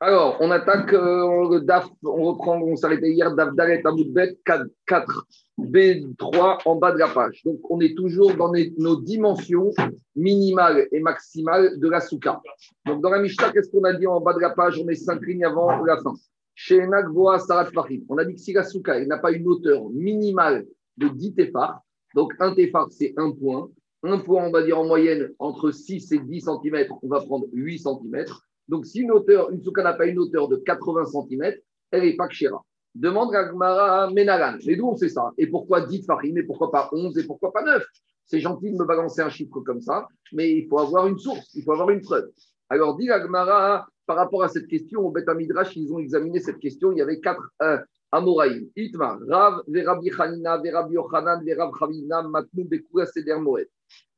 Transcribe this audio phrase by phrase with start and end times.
[0.00, 4.66] Alors, on attaque euh, le DAF, on reprend, on s'arrêtait hier, DAF Dalet Amoudbet 4,
[4.86, 5.26] 4,
[5.58, 7.42] B3 en bas de la page.
[7.44, 9.70] Donc, on est toujours dans nos dimensions
[10.16, 12.42] minimales et maximales de la souka.
[12.86, 14.78] Donc, dans la Mishnah, qu'est-ce qu'on a dit en bas de la page?
[14.80, 16.12] On met cinq lignes avant la fin.
[16.54, 17.70] Chez Enak Voa Sarat
[18.08, 20.66] on a dit que si la souka n'a pas une hauteur minimale
[20.98, 21.80] de 10 tefar,
[22.14, 23.70] donc un tefar, c'est un point.
[24.02, 27.46] Un point, on va dire en moyenne, entre 6 et 10 cm, on va prendre
[27.52, 28.26] 8 cm.
[28.68, 31.54] Donc, si une hauteur, une souka n'a pas une hauteur de 80 cm,
[31.90, 32.62] elle n'est pas kshera.
[32.94, 34.58] Demande à Gmara Menalan.
[34.66, 37.52] Mais d'où on sait ça Et pourquoi 10 farim Et pourquoi pas 11 Et pourquoi
[37.52, 37.84] pas 9
[38.24, 41.52] C'est gentil de me balancer un chiffre comme ça, mais il faut avoir une source,
[41.54, 42.30] il faut avoir une preuve.
[42.68, 46.58] Alors, dit Gmara, par rapport à cette question, au Bet Midrash, ils ont examiné cette
[46.58, 46.92] question.
[46.92, 47.78] Il y avait quatre euh,
[48.12, 48.68] Amoraïm.
[48.76, 51.42] Itma, Rav, Verabi Hanina, Verabi Yochanan,
[51.78, 53.68] Chavina, Matnu, Bekura, Seder Moed.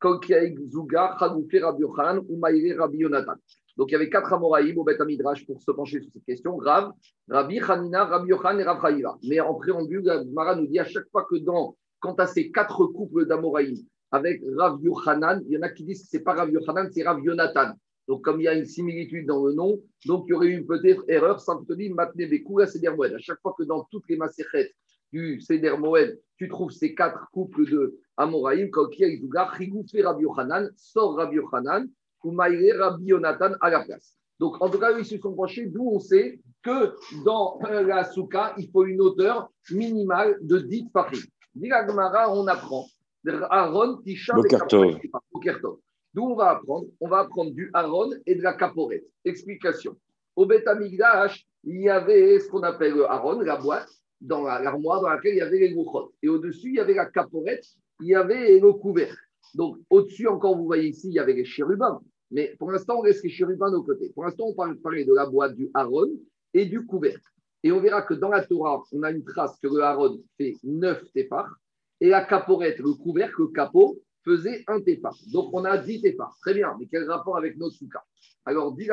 [0.00, 3.36] Kolkiaïk, Zuga, Chagoufé, Rabbi Yochanan, Umaïre, Rabbi Yonatan.
[3.76, 6.56] Donc, il y avait quatre Amoraïm au Bet Midrash pour se pencher sur cette question.
[6.56, 6.92] Rav,
[7.28, 9.18] Rabbi Hanina, Rabbi Yochanan et Chayiva.
[9.24, 12.86] Mais en préambule, Mara nous dit à chaque fois que dans, quant à ces quatre
[12.86, 13.76] couples d'Amoraïm,
[14.10, 16.88] avec Rav Yochanan, il y en a qui disent que ce n'est pas Rav Yochanan,
[16.90, 17.74] c'est Rav Yonatan.
[18.08, 20.64] Donc, comme il y a une similitude dans le nom, donc il y aurait eu
[20.64, 23.12] peut-être erreur, simplement Matne Bekura Seder Moed.
[23.12, 24.72] À chaque fois que dans toutes les Maserhet
[25.12, 27.98] du Seder Moed, tu trouves ces quatre couples de
[28.70, 31.88] Kokia, Izuga, Rigoufé Rabbi Yochanan, sort Rabbi Yochanan,
[32.26, 34.16] ou Maïre Rabbi Yonatan à la place.
[34.38, 38.04] Donc, en tout cas, ils se sont penchés, d'où on sait que dans euh, la
[38.04, 41.20] souka, il faut une hauteur minimale de 10 farim.
[41.54, 42.86] Dit la Gemara, on apprend.
[43.50, 44.34] Aaron, Tisha.
[46.12, 46.86] D'où on va apprendre?
[47.00, 49.06] On va apprendre du Aaron et de la caporette.
[49.24, 49.96] Explication.
[50.34, 50.64] Au Beth
[51.68, 53.88] il y avait ce qu'on appelle le Aaron, la boîte,
[54.20, 56.12] dans la- l'armoire dans laquelle il y avait les louchot.
[56.22, 57.64] Et au-dessus, il y avait la caporette,
[58.00, 59.16] il y avait le couvercle.
[59.54, 62.00] Donc, au-dessus, encore, vous voyez ici, il y avait les chérubins.
[62.30, 64.10] Mais pour l'instant, on laisse les chérubins de côté.
[64.14, 66.10] Pour l'instant, on parle de la boîte du Aaron
[66.52, 67.20] et du couvercle.
[67.62, 70.54] Et on verra que dans la Torah, on a une trace que le Aaron fait
[70.62, 71.56] 9 tépars
[72.00, 75.14] et la caporette, le couvercle, le capot, faisait un tépar.
[75.32, 76.36] Donc, on a 10 tépars.
[76.40, 78.04] Très bien, mais quel rapport avec nos soukas
[78.44, 78.88] Alors, dit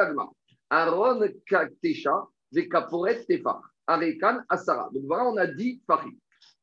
[0.69, 3.61] Aaron Kaktecha, des caporettes tépar.
[3.87, 4.89] Arekan Asara.
[4.93, 6.15] Donc, voilà, on a 10 farim.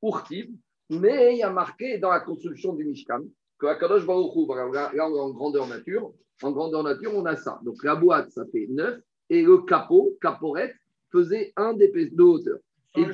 [0.03, 0.51] Urtiv,
[0.89, 3.21] mais il y a marqué dans la construction du Mishkan
[3.61, 6.13] que Akadosh Baruch Hu, voilà, là, on est en grandeur nature.
[6.43, 7.61] En grandeur nature, on a ça.
[7.63, 10.75] Donc, la boîte, ça fait 9 et le capot, caporette,
[11.13, 12.59] faisait un d'épaisseur de hauteur.
[12.97, 13.07] Et-.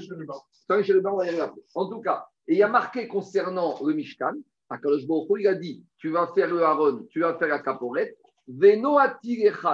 [1.74, 4.34] En tout cas, et il y a marqué concernant le Mishkan,
[4.70, 7.58] Akadosh Baruch Hu, il a dit Tu vas faire le Aaron, tu vas faire la
[7.58, 8.98] caporette, Veno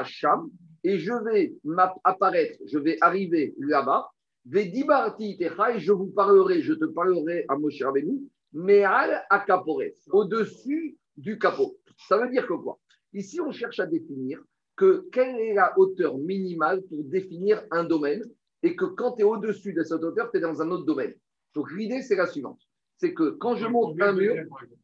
[0.04, 0.50] sham,
[0.82, 1.52] et je vais
[2.02, 4.10] apparaître, je vais arriver là-bas,
[4.44, 8.18] Vedibarti techa, et je vous parlerai, je te parlerai à Moshe Rabbeinu,
[8.52, 11.76] Me'al à caporette, au-dessus du capot.
[12.08, 12.78] Ça veut dire que quoi?
[13.12, 14.42] Ici, on cherche à définir
[14.76, 18.22] que quelle est la hauteur minimale pour définir un domaine
[18.62, 21.14] et que quand tu es au-dessus de cette hauteur, tu es dans un autre domaine.
[21.54, 22.60] Donc l'idée, c'est la suivante.
[22.96, 24.36] C'est que quand je monte un mur,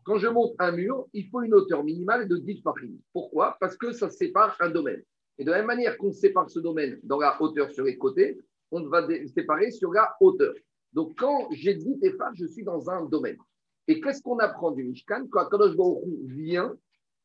[0.04, 2.98] quand je monte un mur, il faut une hauteur minimale de 10 farim.
[3.12, 3.56] Pourquoi?
[3.60, 5.02] Parce que ça sépare un domaine.
[5.38, 8.40] Et de la même manière qu'on sépare ce domaine dans la hauteur sur les côtés,
[8.70, 10.52] on va séparer sur la hauteur.
[10.92, 13.38] Donc quand j'ai 10 tefar, je suis dans un domaine.
[13.88, 15.26] Et qu'est-ce qu'on apprend du Mishkan?
[15.30, 16.76] Quand Akadosh Baruch vient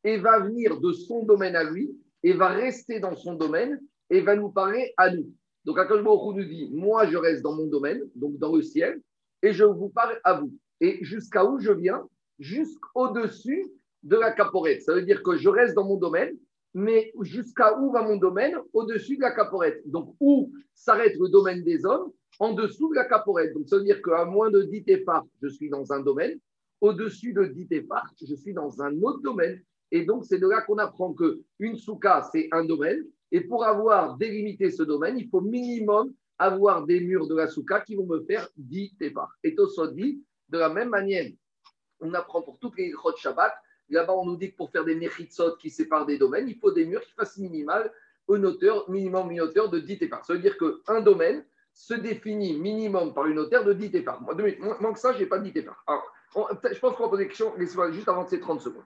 [0.04, 1.92] et va venir de son domaine à lui
[2.24, 5.30] et va rester dans son domaine et va nous parler à nous.
[5.66, 9.02] Donc Akadosh Baruch nous dit, moi je reste dans mon domaine, donc dans le ciel,
[9.42, 10.54] et je vous parle à vous.
[10.80, 12.08] Et jusqu'à où je viens?
[12.40, 13.66] Jusqu'au-dessus
[14.02, 14.82] de la caporette.
[14.82, 16.36] Ça veut dire que je reste dans mon domaine,
[16.74, 18.56] mais jusqu'à où va mon domaine?
[18.74, 19.82] Au-dessus de la caporette.
[19.86, 22.12] Donc où s'arrête le domaine des hommes?
[22.40, 23.54] En dessous de la caporette.
[23.54, 26.40] Donc ça veut dire qu'à moins de 10 tefars, je suis dans un domaine.
[26.84, 29.64] Au-dessus de 10 tefars, je suis dans un autre domaine.
[29.90, 33.06] Et donc c'est de là qu'on apprend que une souka, c'est un domaine.
[33.32, 37.80] Et pour avoir délimité ce domaine, il faut minimum avoir des murs de la souka
[37.80, 39.32] qui vont me faire 10 tefars.
[39.46, 41.32] Et Tosot dit, de la même manière,
[42.02, 43.54] on apprend pour toutes les de Shabbat.
[43.88, 46.74] Là-bas, on nous dit que pour faire des mechitsot qui séparent des domaines, il faut
[46.74, 47.94] des murs qui fassent minimal,
[48.28, 50.26] une hauteur, minimum une hauteur de 10 tefars.
[50.26, 54.22] Ça veut dire qu'un domaine se définit minimum par une hauteur de 10 tefars.
[54.22, 54.36] Moi,
[54.82, 55.82] moins que ça, je n'ai pas 10 tefars.
[55.88, 56.04] Alors,
[56.36, 58.84] on- je pense qu'on va poser des laissez-moi juste avant ces 30 secondes.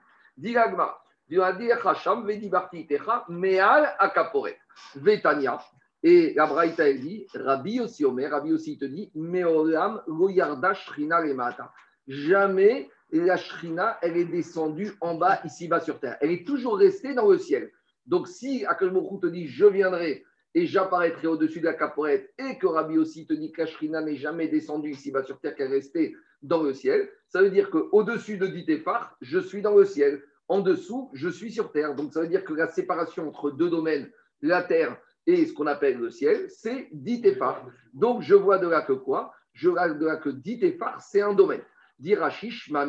[2.88, 4.58] Techa, Meal Akaporet,
[4.94, 5.58] Vetania.
[6.02, 11.18] Et la Braïta, elle dit, Rabbi aussi, Omer, Rabbi aussi, te dit, Meolam, Loyarda, Shrina,
[11.18, 11.72] Remata.
[12.06, 16.16] Jamais la Shrina, elle est descendue en bas, ici-bas sur terre.
[16.20, 17.72] Elle est toujours restée dans le ciel.
[18.06, 20.24] Donc, si Akalmokhou te dit, je viendrai
[20.54, 24.00] et j'apparaîtrai au-dessus de la caporette, et que Rabbi aussi te dit que la Shrina
[24.00, 27.70] n'est jamais descendue ici-bas sur terre, qu'elle est restée dans le ciel, ça veut dire
[27.70, 30.22] qu'au-dessus de Ditéphar, je suis dans le ciel.
[30.48, 31.94] En dessous, je suis sur terre.
[31.94, 34.96] Donc, ça veut dire que la séparation entre deux domaines, la terre
[35.28, 37.66] et ce qu'on appelle le ciel, c'est dit Tefar.
[37.92, 39.34] Donc je vois de là que quoi?
[39.52, 41.60] Je vois de là que dit Tefar, c'est un domaine.
[41.98, 42.86] Dirashish, ma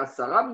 [0.00, 0.52] asara,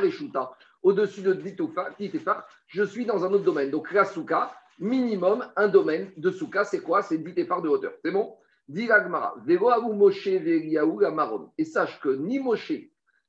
[0.00, 0.52] reshuta.
[0.82, 3.70] Au-dessus de dit Tefar, je suis dans un autre domaine.
[3.70, 4.06] Donc la
[4.78, 7.02] minimum un domaine de souka, c'est quoi?
[7.02, 7.92] C'est dit Tefar de hauteur.
[8.02, 8.34] C'est bon?
[8.68, 9.36] Diragmara,
[9.92, 12.72] Moshe Et sache que ni Moshe,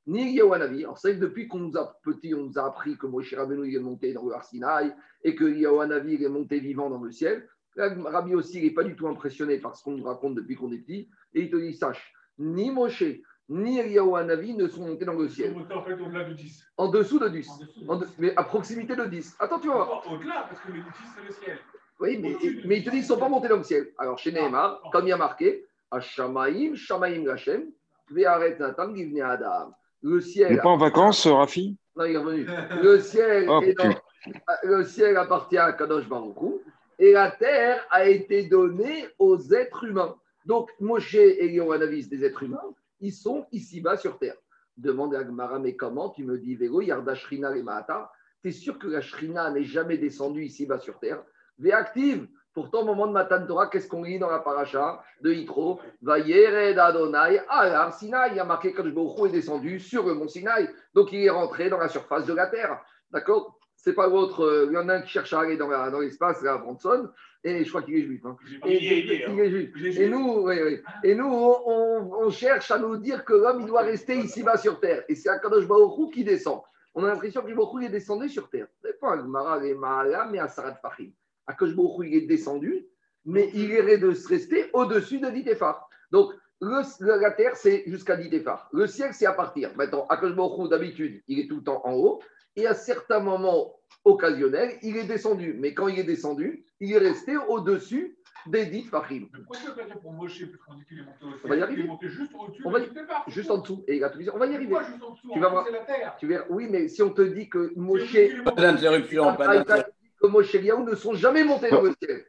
[0.07, 0.84] ni Yahwanavi.
[0.84, 3.74] Alors, c'est que depuis qu'on nous a petit, on nous a appris que Moshe Rabbeinu
[3.74, 4.94] est monté dans le Arsinaï
[5.24, 7.48] et que Yahwanavi est monté vivant dans le ciel.
[7.75, 10.72] Rabbi aussi, il n'est pas du tout impressionné par ce qu'on nous raconte depuis qu'on
[10.72, 11.10] est petit.
[11.34, 13.04] Et il te dit, sache, ni Moshe,
[13.50, 15.51] ni Eliyahu ne sont montés dans le ciel.
[15.51, 16.68] Ils sont montés en fait au-delà de 10.
[16.78, 17.50] En dessous de 10.
[18.18, 19.38] mais à proximité de 10.
[19.39, 20.04] Attends, tu vois.
[20.12, 20.86] Au-delà, parce que le 10,
[21.16, 21.60] c'est le ciel.
[22.00, 22.36] Oui, mais,
[22.66, 23.88] mais il te dit qu'ils ne sont pas montés dans le ciel.
[23.98, 27.66] Alors, chez Nehemar, ah, comme il y a marqué, Hashamaim, Shamaim Lachem,
[28.12, 29.74] Ve'aret Natam, Givne Adam.
[30.04, 30.52] Le ciel.
[30.52, 31.76] Il n'est pas en vacances, Rafi?
[31.96, 32.46] Non, il est revenu.
[32.84, 33.96] Le ciel, oh, est dans,
[34.64, 36.62] le ciel appartient à Kadosh Baruchou
[37.00, 40.16] et la terre a été donnée aux êtres humains.
[40.46, 44.36] Donc, Moshe et Yohanavis, des êtres humains, ils sont ici-bas sur terre.
[44.78, 48.12] Demande à Gmara, mais comment Tu me dis, Vélo, Yarda Shrina et Mahata.
[48.42, 51.24] Tu es sûr que la Shrina n'est jamais descendue ici-bas sur terre?
[51.59, 52.27] Véactive
[52.57, 55.80] Pourtant, au moment de Matan Torah, qu'est-ce qu'on lit dans la paracha de Yitro?
[56.01, 58.30] Vayered Adonai Alar Sinai.
[58.31, 58.89] Il y a marqué que le
[59.27, 60.68] est descendu sur le mont Sinai.
[60.95, 62.81] Donc, il est rentré dans la surface de la terre.
[63.12, 63.59] D'accord?
[63.75, 64.44] C'est pas l'autre.
[64.44, 65.69] Euh, il y en a un qui cherche à aller dans,
[66.00, 67.12] l'espace, là, Branson.
[67.44, 68.25] Et je crois qu'il est juif.
[68.25, 68.36] Hein.
[68.65, 70.00] Et, il, est juif.
[70.00, 70.50] Et nous,
[71.03, 75.03] Et nous on, cherche à nous dire que l'homme, il doit rester ici-bas sur terre.
[75.10, 76.62] Et c'est Akadosh Baruch qui descend.
[76.95, 78.65] On a l'impression que Baruch est descendu sur terre.
[78.81, 81.12] C'est pas un Gemara, mais un Sarat Fahim.
[81.48, 82.86] Akashbourou, il est descendu,
[83.26, 85.90] mais il irait de se rester au-dessus de Ditéphar.
[86.12, 86.82] Donc, le,
[87.20, 88.70] la terre, c'est jusqu'à Ditéphar.
[88.74, 89.72] Le ciel, c'est à partir.
[89.76, 92.22] Maintenant, Akashbourou, d'habitude, il est tout le temps en haut.
[92.56, 95.56] Et à certains moments occasionnels, il est descendu.
[95.60, 98.18] Mais quand il est descendu, il est resté au-dessus
[98.48, 99.28] des dix Fahim.
[99.30, 101.82] Pourquoi tu pas pour Moshe qu'on dit qu'il est monté au On va y arriver.
[101.82, 102.88] Il est monté juste au-dessus on va y...
[103.28, 103.84] Juste en dessous.
[103.88, 104.72] Et il a tout On va y arriver.
[104.72, 105.30] Pourquoi juste en dessous?
[105.34, 105.70] Tu vas voir.
[105.70, 106.16] La terre.
[106.20, 106.46] Tu verras.
[106.50, 108.16] Oui, mais si on te dit que Moshe.
[108.44, 112.25] Pas d'interruption, pas d'interruption que Moshe et ne sont jamais montés dans le ciel.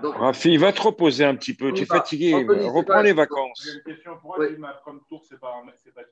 [0.00, 1.72] Donc, Rafi, va te reposer un petit peu.
[1.72, 2.34] Tu es fatigué.
[2.34, 3.62] Reprends les vacances.
[3.64, 4.16] J'ai une question.
[4.20, 5.62] Pourquoi ma comme tour, c'est pas,
[5.94, 6.02] pas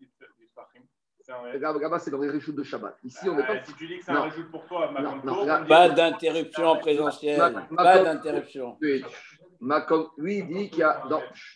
[0.00, 0.82] 10 cm
[1.60, 2.96] Là-bas, c'est dans les réchutes de Shabbat.
[3.04, 3.62] Ici, on n'est pas.
[3.64, 4.92] Si tu dis que c'est un réchoute pour toi.
[5.68, 7.40] Pas d'interruption en présentiel.
[7.76, 8.76] Pas d'interruption.
[8.80, 9.04] Oui,
[10.26, 11.02] il dit qu'il y a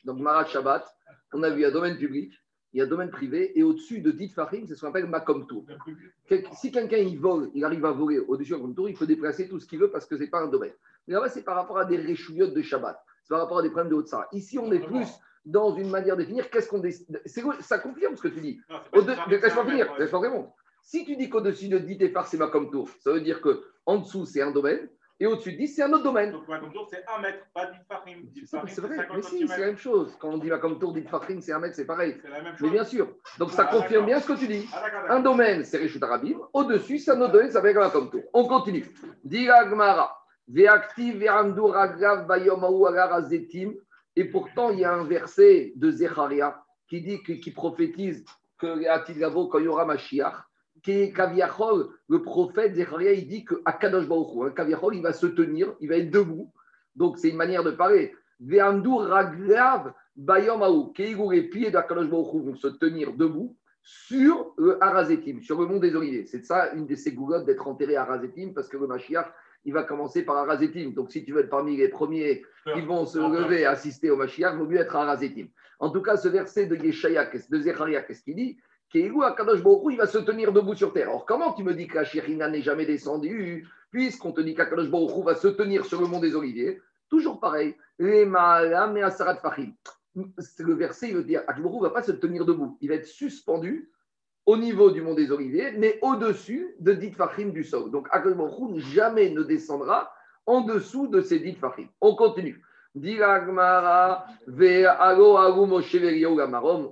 [0.04, 0.86] dans Marat Shabbat,
[1.32, 2.32] on a vu un domaine public
[2.74, 5.46] il y a domaine privé, et au-dessus de dit Fahim, c'est ce qu'on appelle Makom
[5.46, 5.64] Tour.
[6.54, 9.60] Si quelqu'un il vole, il arrive à voler au-dessus d'un Tour, il peut déplacer tout
[9.60, 10.72] ce qu'il veut parce que ce n'est pas un domaine.
[11.06, 13.70] Mais là-bas, c'est par rapport à des réchouillottes de Shabbat, c'est par rapport à des
[13.70, 15.06] problèmes de haute Ici, on est plus
[15.46, 17.22] dans une manière de définir qu'est-ce qu'on décide.
[17.60, 18.60] Ça confirme ce que tu dis.
[18.92, 23.20] Laisse-moi finir, laisse-moi Si tu dis qu'au-dessus de dit Fahim, c'est Makom Tour, ça veut
[23.20, 24.88] dire qu'en dessous, c'est un domaine,
[25.20, 26.32] et au-dessus de 10, c'est un autre domaine.
[26.32, 28.28] Donc, comme tour, c'est 1 mètre, pas 10 farim.
[28.66, 30.16] C'est vrai, mais si, c'est la même chose.
[30.18, 32.20] Quand on dit comme tour, 10 farim, c'est 1 mètre, c'est pareil.
[32.24, 32.62] La même chose.
[32.62, 33.08] Mais bien sûr.
[33.38, 34.68] Donc, ça confirme bien ce que tu dis.
[34.72, 36.38] Ah, un domaine, c'est Réchut Arabim.
[36.52, 38.22] Au-dessus, c'est un autre domaine, ça fait comme tour.
[38.32, 38.86] On continue.
[39.22, 40.20] Dira Gmara.
[44.16, 48.24] Et pourtant, il y a un verset de Zecharia qui dit, qui prophétise
[48.58, 50.34] que quand il y aura Mashiach,
[50.84, 55.88] Kaviachol, le prophète Zecharia, il dit qu'à Kadosh Baruch Kaviachol, il va se tenir, il
[55.88, 56.52] va être debout.
[56.94, 58.14] Donc, c'est une manière de parler.
[58.40, 65.40] Ve'andur raglav bayom Keigu, les pieds d'Akadosh Baruch vont se tenir debout sur le Harazetim,
[65.40, 66.26] sur le mont des Oliviers.
[66.26, 69.26] C'est ça, une de ces goulottes d'être enterré à Harazetim, parce que le Mashiach,
[69.64, 70.90] il va commencer par Harazetim.
[70.90, 72.42] Donc, si tu veux être parmi les premiers
[72.74, 75.46] qui vont se lever et assister au Mashiach, il vaut mieux être à Harazetim.
[75.78, 78.56] En tout cas, ce verset de Yeshaya, de qu'est-ce qu'il dit?
[79.22, 79.60] Akadosh
[79.90, 81.08] il va se tenir debout sur terre.
[81.08, 84.88] Alors, comment tu me dis que la Shirina n'est jamais descendue, puisqu'on te dit qu'Akadosh
[84.88, 86.80] Baruch va se tenir sur le mont des Oliviers?
[87.08, 87.74] Toujours pareil.
[87.98, 88.24] Le
[90.74, 92.78] verset, veut dire Akadosh ne va pas se tenir debout.
[92.80, 93.90] Il va être suspendu
[94.46, 97.90] au niveau du mont des Oliviers, mais au-dessus de dit Fahim du sol.
[97.90, 100.12] Donc, Akadosh Baruch jamais ne descendra
[100.46, 101.88] en dessous de ces dit Fahim.
[102.00, 102.62] On continue.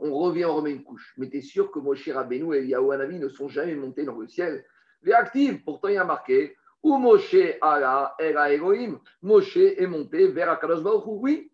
[0.03, 1.15] On revient, on remet une couche.
[1.17, 4.27] Mais tu es sûr que Moshe Rabbeinu et Yahuanavi ne sont jamais montés dans le
[4.27, 4.65] ciel?
[5.13, 8.99] Actifs, pourtant il y a marqué où Moshe ala era Elohim.
[9.23, 11.53] Moshe est monté vers Akadosh Baruch Oui,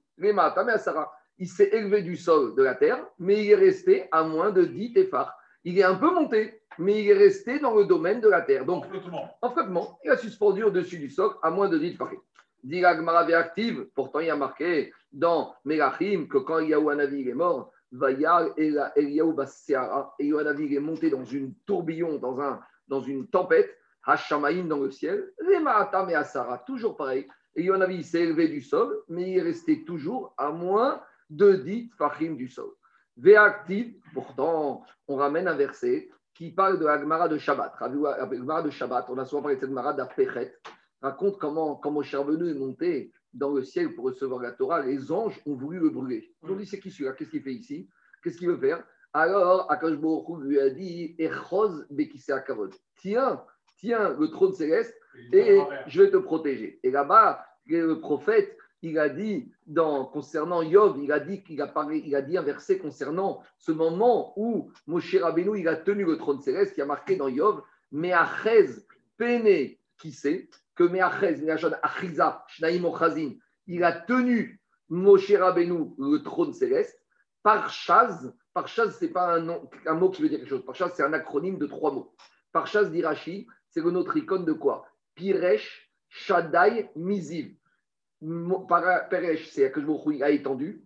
[1.39, 4.65] il s'est élevé du sol de la terre, mais il est resté à moins de
[4.65, 5.37] 10 téphars.
[5.65, 8.65] Il est un peu monté, mais il est resté dans le domaine de la terre.
[8.65, 8.85] Donc,
[9.43, 12.11] en flottement, il a suspendu au-dessus du sol à moins de 10 téphars.
[12.65, 18.53] Dit active, pourtant il y a marqué dans Melachim que quand Yahuanavi est mort, Vayal
[18.57, 24.65] Eliyahu Bassiara, et Yahuanavi est monté dans une tourbillon, dans, un, dans une tempête, Hashamaim
[24.65, 27.27] dans le ciel, les Mahatam et Asara, toujours pareil.
[27.55, 31.91] Et Yonavi s'est élevé du sol, mais il est resté toujours à moins de 10
[31.99, 32.71] fachim du sol.
[33.17, 37.75] Véactive, pourtant, on ramène un verset qui parle de l'Agmara de Shabbat.
[37.91, 40.55] De Shabbat, on a souvent parlé de cette Agmara d'Apechet,
[41.03, 45.13] raconte comment, quand Moshe Rabbeinu est monté dans le ciel pour recevoir la Torah, les
[45.13, 46.33] anges ont voulu le brûler.
[46.43, 47.13] Ils ont dit c'est qui celui-là?
[47.13, 47.89] Qu'est-ce qu'il fait ici?
[48.23, 48.85] Qu'est-ce qu'il veut faire?
[49.13, 49.97] Alors, Akash
[50.41, 51.17] lui a dit
[52.29, 52.75] Akavod.
[52.97, 53.43] Tiens,
[53.77, 54.95] tiens le trône céleste
[55.33, 56.79] et je vais te protéger.
[56.83, 61.67] Et là-bas, le prophète il a dit dans, concernant Yov, il a dit qu'il a
[61.67, 66.05] parlé, il a dit un verset concernant ce moment où Moshe Rabbeinu il a tenu
[66.05, 68.87] le trône céleste, qui a marqué dans Yov, Meachez
[69.17, 71.45] Pene, qui sait que Meachez,
[71.83, 73.33] Achiza, Shnaim Ochazin,
[73.67, 76.97] il a tenu Moshe Rabbeinu le trône céleste
[77.43, 78.33] par Chaz.
[78.55, 80.65] Par Chaz, ce n'est pas un, nom, mot qui veut dire quelque chose.
[80.65, 82.15] Par Chaz, c'est un acronyme de trois mots.
[82.53, 84.87] Par Chaz d'Irachi, c'est le notre icône de quoi?
[85.17, 87.57] Piresh, Shaddai, Miziv.
[88.21, 90.85] Peresh, c'est que je a étendu,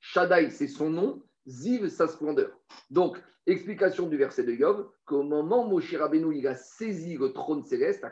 [0.00, 2.50] Shaddai, c'est son nom, Ziv, sa splendeur.
[2.90, 7.32] Donc, explication du verset de Yov, qu'au moment où Moshe Rabbeinu il a saisi le
[7.32, 8.06] trône céleste,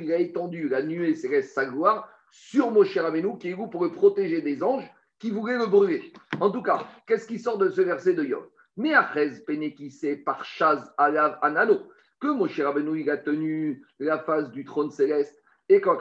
[0.00, 3.84] il a étendu la nuée céleste, sa gloire, sur Moshe Rabbeinu, qui est où pour
[3.84, 4.88] le protéger des anges
[5.18, 6.12] qui voulaient le brûler.
[6.40, 10.44] En tout cas, qu'est-ce qui sort de ce verset de Yov Mais après, Penekise par
[10.44, 11.90] Chaz Alav Anano,
[12.20, 15.98] que Moshe Rabbeinu il a tenu la face du trône céleste et quand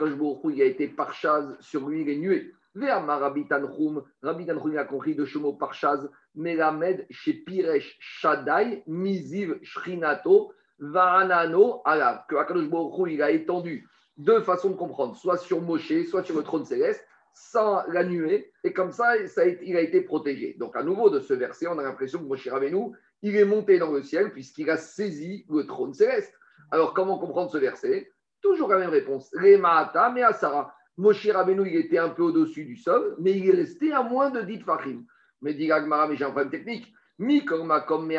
[0.50, 2.54] il a été parchaz sur lui, il est nué.
[2.76, 10.54] Rabbi Tanchum, Rabbi Tanchum a compris de Shomo parchaz, Melamed chez Piresh Shaddai, Miziv Shrinato,
[10.80, 12.26] Varanano Alav.
[12.28, 12.68] Que Akadosh
[13.10, 13.88] il a étendu
[14.18, 18.52] deux façons de comprendre, soit sur Moshe, soit sur le trône céleste, sans la nuée,
[18.64, 20.56] et comme ça, il a été protégé.
[20.58, 23.78] Donc, à nouveau, de ce verset, on a l'impression que Moshe Rabbeinu, il est monté
[23.78, 26.34] dans le ciel puisqu'il a saisi le trône céleste.
[26.72, 28.10] Alors, comment comprendre ce verset?
[28.42, 29.30] Toujours la même réponse.
[29.42, 30.74] Les Mahata, mais Asara.
[30.98, 34.30] Moshe Rabbeinu, il était un peu au-dessus du sol, mais il est resté à moins
[34.30, 35.06] de 10 Fahim.
[35.42, 36.94] Mais dit Gagmara, mais j'ai un problème technique.
[37.18, 38.14] Mi comme comme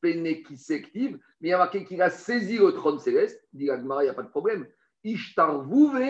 [0.00, 3.40] pene qui s'active, mais il y a marqué qu'il a saisi le trône céleste.
[3.52, 4.66] Dit Gagmara, il n'y a pas de problème.
[5.04, 6.00] Ishtar vouve,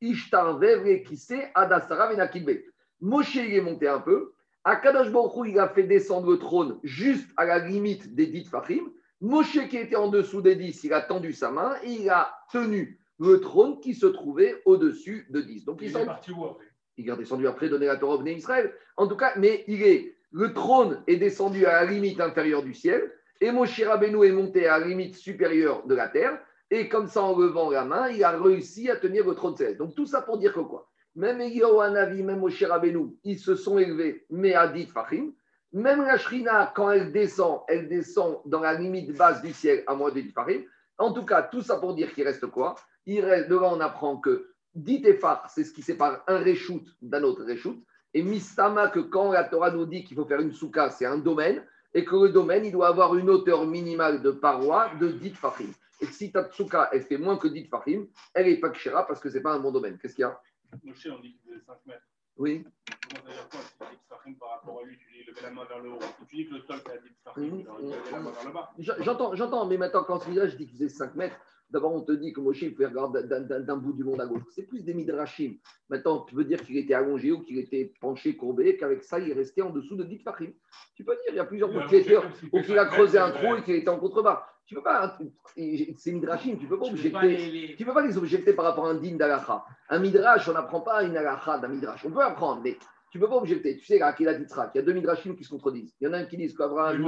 [0.00, 2.62] Ishtar veve qui sait, Adasara venakilbe.
[3.00, 4.32] Moshe, il est monté un peu.
[4.64, 8.90] Akadosh Baruch il a fait descendre le trône juste à la limite des 10 Fahim.
[9.20, 12.34] Moshe qui était en dessous des 10, il a tendu sa main et il a
[12.52, 15.66] tenu le trône qui se trouvait au-dessus de 10.
[15.66, 16.66] Donc, il, est parti où après?
[17.00, 18.72] Il est descendu après donner la Torah au Israël.
[18.96, 22.74] En tout cas, mais il est, le trône est descendu à la limite inférieure du
[22.74, 26.38] ciel et Moshe Rabbeinu est monté à la limite supérieure de la terre.
[26.70, 29.78] Et comme ça, en levant la main, il a réussi à tenir le trône céleste.
[29.78, 30.88] Donc, tout ça pour dire que quoi?
[31.16, 35.32] Même Eliyahu Hanavi, même Moshe Rabbeinu, ils se sont élevés, mais à dit Fahim.
[35.72, 39.94] Même la Shrina, quand elle descend, elle descend dans la limite basse du ciel à
[39.94, 40.62] moins de 10 Fahim.
[40.98, 42.74] En tout cas, tout ça pour dire qu'il reste quoi?
[43.06, 47.22] Il reste, devant, on apprend que dit Efar, c'est ce qui sépare un reshoot d'un
[47.22, 47.82] autre reshoot.
[48.12, 51.18] Et Mistama, que quand la Torah nous dit qu'il faut faire une souka, c'est un
[51.18, 55.30] domaine, et que le domaine, il doit avoir une hauteur minimale de paroi de 10
[55.34, 55.72] fahim.
[56.00, 59.20] Et si ta souka, elle fait moins que 10 fahim, elle n'est pas kshira parce
[59.20, 59.98] que ce n'est pas un bon domaine.
[59.98, 60.40] Qu'est-ce qu'il y a?
[60.84, 62.02] Moshe, on dit qu'il faisait 5 mètres.
[62.36, 62.64] Oui.
[62.64, 65.50] Comment ça veut dire quoi Si 10 fahim par rapport à lui, tu levais la
[65.50, 65.98] main vers le haut.
[66.28, 68.52] Tu dis que le sol, c'est à 10 fahim, tu levais la main vers le
[68.52, 68.72] bas.
[68.78, 71.36] J'entends, j'entends, mais maintenant, quand je dis qu'il faisait 5 mètres,
[71.70, 74.42] D'abord, on te dit que Moshe, il pouvait regarder d'un bout du monde à gauche.
[74.50, 75.54] C'est plus des midrashim.
[75.88, 79.30] Maintenant, tu veux dire qu'il était allongé ou qu'il était penché, courbé, qu'avec ça, il
[79.30, 80.52] est resté en dessous de 10 fachim.
[80.96, 83.62] Tu peux dire, il y a plusieurs propriétaires où il a creusé un trou et
[83.62, 84.44] qu'il était en contrebas.
[84.66, 85.18] Tu peux pas,
[85.56, 87.74] c'est midrashim, tu peux pas objecter.
[87.76, 89.64] Tu peux pas les objecter par rapport à un din d'alacha.
[89.88, 92.04] Un midrash, on n'apprend pas une alacha d'un midrash.
[92.04, 92.76] On peut apprendre, mais
[93.10, 93.76] tu peux pas objecter.
[93.78, 95.92] Tu sais, qu'il a Yitzhak, il y a deux midrashim qui se contredisent.
[96.00, 97.04] Il y en a un qui dit qu'Abraham,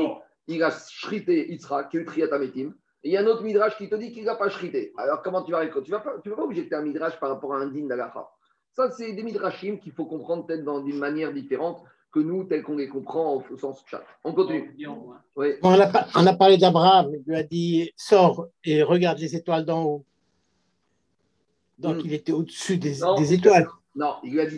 [0.48, 2.04] il a shrité Yitzhak, qui a eu
[3.02, 4.92] triatametim il y a un autre midrash qui te dit qu'il n'a pas shrité.
[4.96, 5.84] Alors, comment tu vas répondre?
[5.84, 8.30] Tu ne vas, vas, pas objecter un midrash par rapport à un din d'Alaha.
[8.74, 12.76] Ça, c'est des midrashim qu'il faut comprendre peut-être d'une manière différente que nous, tel qu'on
[12.76, 14.04] les comprend au sens chat.
[14.22, 14.76] On continue.
[15.62, 20.04] On, a, parlé d'Abraham, il lui a dit sors et regarde les étoiles d'en haut.
[21.78, 22.02] Donc, hmm.
[22.04, 23.66] il était au-dessus des, des, étoiles.
[23.96, 24.56] Non, il lui a dit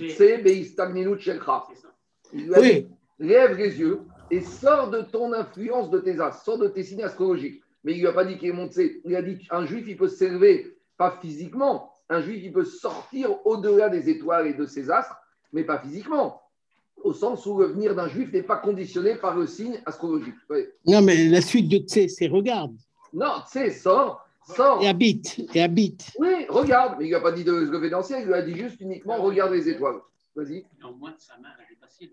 [2.33, 2.83] Il lui a oui.
[2.83, 2.89] dit
[3.21, 7.05] lève les yeux et sors de ton influence de tes as, sors de tes signes
[7.05, 9.01] astrologiques mais il ne lui a pas dit qu'il est monté.
[9.05, 11.93] Il a dit qu'un juif, il peut s'élever, pas physiquement.
[12.09, 15.17] Un juif, il peut sortir au-delà des étoiles et de ses astres,
[15.53, 16.43] mais pas physiquement.
[17.03, 20.35] Au sens où le venir d'un juif n'est pas conditionné par le signe astrologique.
[20.87, 22.75] Non, mais la suite de Tse, c'est regarde.
[23.13, 24.27] Non, Tse, sort.
[24.47, 24.83] Sort.
[24.83, 26.11] Et habite, et habite.
[26.19, 26.97] Oui, regarde.
[26.99, 28.57] Mais il n'a pas dit de se lever dans le ciel, il lui a dit
[28.57, 30.01] juste uniquement regarde les étoiles.
[30.37, 30.67] Vas-y.
[30.83, 32.13] Au moins, sa main, elle est passée.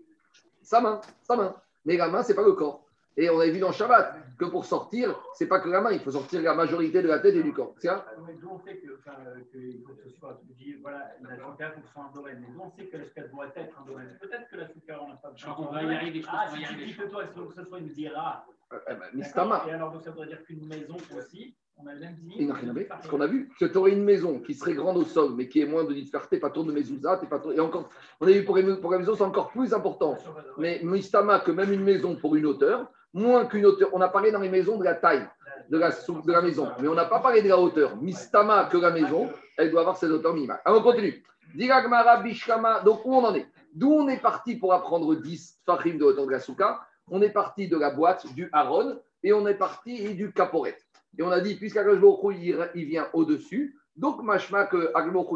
[0.62, 1.54] Sa main, sa main.
[1.84, 2.86] Mais la main, ce n'est pas le corps.
[3.16, 6.00] Et on avait vu dans Shabbat que pour sortir, c'est pas que la main, il
[6.00, 7.74] faut sortir la majorité de la tête et du corps.
[7.78, 8.02] Tiens.
[8.40, 9.16] D'où on sait que, enfin,
[9.52, 12.38] que, que ce soit, dit, voilà, la soukara, il faut que ce soit un domaine.
[12.40, 14.18] Mais d'où on sait que l'escalade doit être un domaine.
[14.20, 15.54] Peut-être que la soukara, on n'a pas besoin.
[15.58, 16.86] On va y arriver, je pense Ah, qu'on va y si tu arriver.
[16.86, 18.46] dis que toi, que ce soit une dira.
[18.72, 19.64] Euh, eh ben, Mistama.
[19.68, 22.34] Et alors, donc, ça voudrait dire qu'une maison aussi, on a le même dit.
[22.38, 22.84] Il n'a rien à voir.
[22.88, 25.48] Parce qu'on a vu que tu aurais une maison qui serait grande au sol, mais
[25.48, 25.92] qui est moins de
[26.30, 27.90] t'es pas tour de mezouza, t'es pas tour- Et encore,
[28.20, 30.16] on a vu pour, pour la maison, c'est encore plus important.
[30.56, 33.90] Mais Mistama, que même une maison pour une hauteur, moins qu'une hauteur.
[33.92, 35.26] On a parlé dans les maisons de la taille
[35.68, 37.96] de la, de la maison, mais on n'a pas parlé de la hauteur.
[37.96, 40.60] Mistama, que la maison, elle doit avoir cette hauteur minimale.
[40.64, 41.22] Alors on continue.
[41.54, 43.46] Donc où on en est?
[43.74, 46.80] D'où on est parti pour apprendre 10 fachim de hauteur de la souka?
[47.10, 50.76] On est parti de la boîte du Haron et on est parti du Caporet.
[51.18, 54.92] Et on a dit, puisqu'Agashboko il, vient au-dessus, donc machma que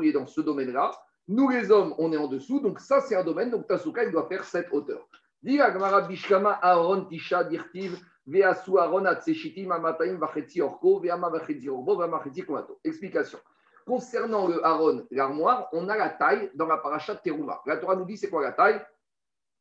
[0.07, 0.93] est dans ce domaine-là,
[1.29, 4.05] nous les hommes, on est en dessous, donc ça c'est un domaine, donc ta souka,
[4.05, 5.07] il doit faire cette hauteur.
[12.83, 13.39] Explication.
[13.87, 17.61] Concernant le Aaron, l'armoire, on a la taille dans la paracha de Teruma.
[17.65, 18.85] La Torah nous dit c'est quoi la taille?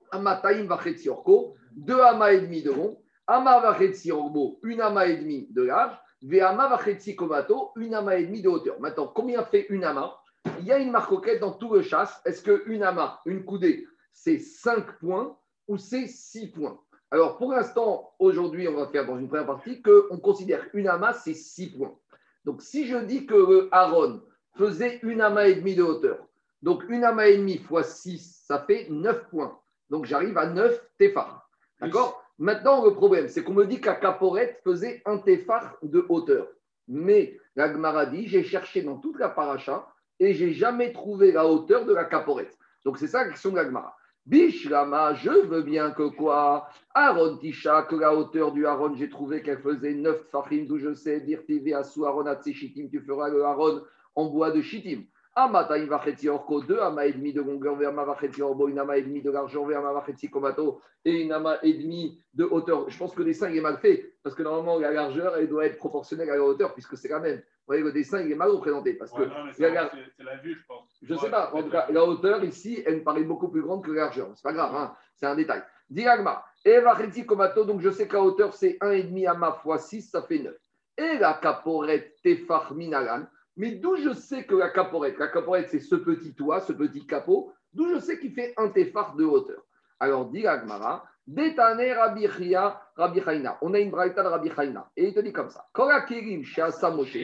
[0.09, 5.17] Amataim Vachetzi Orko, deux amas et demi de long, Ama Vachetzi Orbo, une ama et
[5.17, 8.79] demi de large, Veama Vachetzi Komato, une ama et demi de hauteur.
[8.79, 10.17] Maintenant, combien fait une ama
[10.59, 12.19] Il y a une marcoquette dans tout le chasse.
[12.25, 15.37] Est-ce qu'une ama, une coudée, c'est 5 points?
[15.67, 16.79] Ou c'est 6 points
[17.12, 21.13] Alors, pour l'instant, aujourd'hui, on va faire dans une première partie qu'on considère une ama,
[21.13, 21.95] c'est 6 points.
[22.43, 24.22] Donc, si je dis que Aaron
[24.57, 26.27] faisait une ama et demi de hauteur,
[26.62, 29.60] donc une ama et demi fois 6, ça fait 9 points.
[29.89, 31.50] Donc, j'arrive à 9 téphars.
[31.79, 32.24] D'accord?
[32.38, 36.48] Maintenant, le problème, c'est qu'on me dit qu'à Caporette faisait un téphar de hauteur.
[36.88, 39.88] Mais la dit, j'ai cherché dans toute la paracha
[40.19, 42.57] et j'ai jamais trouvé la hauteur de la Caporette.
[42.84, 43.95] Donc, c'est ça la question de la Gemara.
[44.25, 46.67] Bishlama, je veux bien que quoi?
[46.96, 50.96] Aaron Tisha, que la hauteur du Aaron, j'ai trouvé qu'elle faisait 9 fachim, d'où je
[50.96, 53.84] sais, dire TV Asu Aaron Shitim, tu feras le Aaron
[54.15, 55.03] en bois de Shitim.
[55.36, 59.03] Amataim Vachetzi Orko, 2 ama et demi de longueur, Veama Vachetzi Orbo, une ama et
[59.03, 62.90] demi de largeur, Veama Vachetzi Komato, et une ama et demi de hauteur.
[62.90, 65.50] Je pense que le dessin il est mal fait, parce que normalement la largeur, elle
[65.50, 67.44] doit être proportionnelle à la hauteur, puisque c'est la même.
[67.67, 70.53] Vous voyez, le dessin il est mal représenté, parce que Ouais, la c'est la vue,
[70.55, 70.99] je pense.
[71.01, 71.51] je ne sais pas.
[71.51, 74.03] En tout la cas, la hauteur ici, elle me paraît beaucoup plus grande que la
[74.03, 74.29] largeur.
[74.35, 75.63] C'est pas grave, hein, c'est un détail.
[75.89, 76.43] Diagma.
[76.63, 80.21] Et Vachetzi Komato, donc je sais que la hauteur c'est 1,5 ama fois 6, ça
[80.23, 80.53] fait 9.
[80.97, 83.25] Et la caporette Tefar Minalan.
[83.57, 87.05] Mais d'où je sais que la caporette, la caporette c'est ce petit toit, ce petit
[87.07, 89.63] capot, d'où je sais qu'il fait un Tefar de hauteur.
[89.99, 93.57] Alors, dit Agmara, Détané Rabbi Chia, Rabbi Chaina.
[93.61, 94.89] On a une braïta de Rabbi Chaina.
[94.95, 95.65] Et il te dit comme ça.
[95.73, 97.17] Korakirim chez Asa Moshe,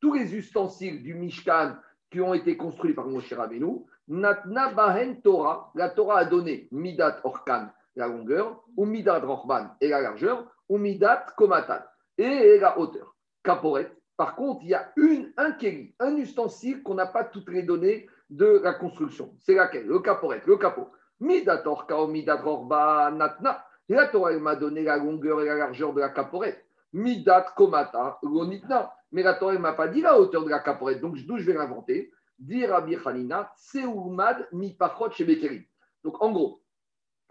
[0.00, 1.76] tous les ustensiles du Mishkan
[2.10, 7.20] qui ont été construits par Moshe Rabbeinu, Natna Bahen Torah, la Torah a donné Midat
[7.24, 11.80] Orkan, la longueur, ou Midat Rochban, et la largeur, ou Midat Komatan,
[12.16, 13.14] et la hauteur.
[13.42, 13.92] Caporet.
[14.16, 15.54] Par contre, il y a une, un
[16.00, 19.34] un ustensile qu'on n'a pas toutes les données de la construction.
[19.40, 19.86] C'est laquelle?
[19.86, 20.88] Le caporet, le capot.
[21.20, 23.64] Midat Orka, ou Midat Rochban, Natna.
[23.88, 26.64] La Torah m'a donné la longueur et la largeur de la caporette.
[26.92, 28.92] Midat Komata, Lonitna.
[29.12, 31.00] Mais la Torah ne m'a pas dit la hauteur de la caporette.
[31.00, 35.66] Donc, d'où je vais l'inventer Dire Rabbi Hanina, Seoumad mi pachot chez Bekeri.
[36.04, 36.62] Donc, en gros,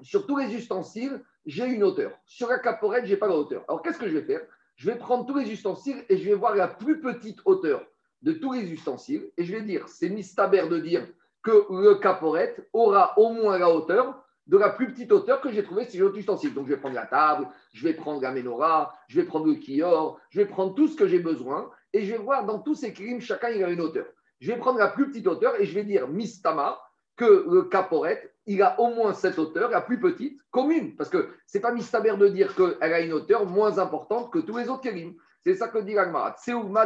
[0.02, 2.12] sur tous les ustensiles, j'ai une hauteur.
[2.26, 3.64] Sur la caporette, je n'ai pas la hauteur.
[3.68, 4.42] Alors, qu'est-ce que je vais faire?
[4.76, 7.86] Je vais prendre tous les ustensiles et je vais voir la plus petite hauteur
[8.22, 9.32] de tous les ustensiles.
[9.38, 11.08] Et je vais dire, c'est mistaber de dire
[11.42, 15.64] que le caporette aura au moins la hauteur de la plus petite hauteur que j'ai
[15.64, 16.54] trouvée sur les autres ustensiles.
[16.54, 19.56] Donc, je vais prendre la table, je vais prendre la menorah, je vais prendre le
[19.56, 22.76] kior, je vais prendre tout ce que j'ai besoin et je vais voir dans tous
[22.76, 24.06] ces crimes, chacun il a une hauteur.
[24.40, 26.80] Je vais prendre la plus petite hauteur et je vais dire mistama
[27.16, 30.96] que le caporette, il a au moins cette hauteur, la plus petite, commune.
[30.96, 34.58] Parce que c'est pas mistaber de dire qu'elle a une hauteur moins importante que tous
[34.58, 35.16] les autres kérim.
[35.44, 36.36] C'est ça que dit l'Agmarat.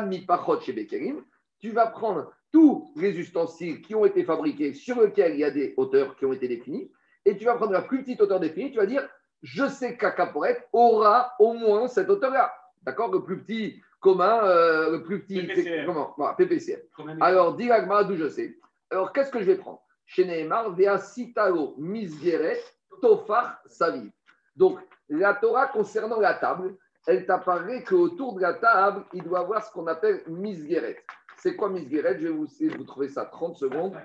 [0.08, 0.26] Mi
[0.62, 1.24] chez Bekerim.
[1.60, 5.52] Tu vas prendre tous les ustensiles qui ont été fabriqués sur lesquels il y a
[5.52, 6.92] des hauteurs qui ont été définies
[7.26, 8.72] et tu vas prendre la plus petite hauteur définie.
[8.72, 9.08] Tu vas dire
[9.42, 12.54] je sais qu'un caporette aura au moins cette hauteur-là.
[12.84, 15.42] D'accord Le plus petit commun, euh, le plus petit.
[15.42, 15.86] PPCR.
[15.86, 16.14] Comment?
[16.18, 16.80] Voilà, PPCR.
[17.20, 17.70] Alors, dis
[18.08, 18.58] d'où je sais.
[18.90, 19.82] Alors, qu'est-ce que je vais prendre?
[20.06, 22.60] Chez Nehemar, Vea Sitalo Misgeret
[23.02, 24.12] Tofar Saviv.
[24.56, 24.80] Donc,
[25.10, 26.76] la Torah concernant la table,
[27.08, 31.04] elle t'apparaît qu'autour de la table, il doit y avoir ce qu'on appelle Misgeret.
[31.38, 33.98] C'est quoi Misgeret Je vais vous, essayer de vous trouver ça 30 secondes.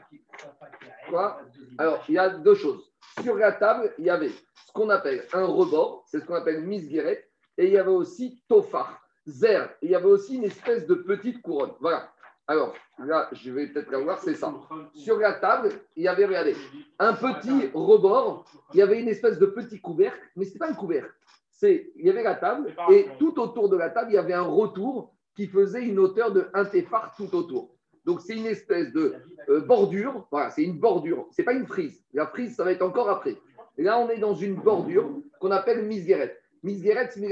[1.11, 1.40] Quoi?
[1.79, 2.90] Alors, il y a deux choses.
[3.23, 6.62] Sur la table, il y avait ce qu'on appelle un rebord, c'est ce qu'on appelle
[6.62, 10.87] misgueret, et il y avait aussi tofar, zer, et il y avait aussi une espèce
[10.87, 11.73] de petite couronne.
[11.81, 12.12] Voilà.
[12.49, 14.55] Alors, là, je vais peut-être la voir, c'est ça.
[14.95, 16.55] Sur la table, il y avait, regardez,
[16.99, 20.71] un petit rebord, il y avait une espèce de petit couvercle, mais ce n'est pas
[20.71, 21.12] un couvercle,
[21.51, 24.35] c'est il y avait la table et tout autour de la table, il y avait
[24.35, 27.75] un retour qui faisait une hauteur de un téphar tout autour.
[28.07, 29.14] Donc c'est une espèce de
[29.49, 32.05] euh, bordure, voilà, c'est une bordure, c'est pas une frise.
[32.14, 33.37] La frise, ça va être encore après.
[33.77, 36.40] Et là, on est dans une bordure qu'on appelle misguerette.
[36.62, 37.29] Misguerette, c'est.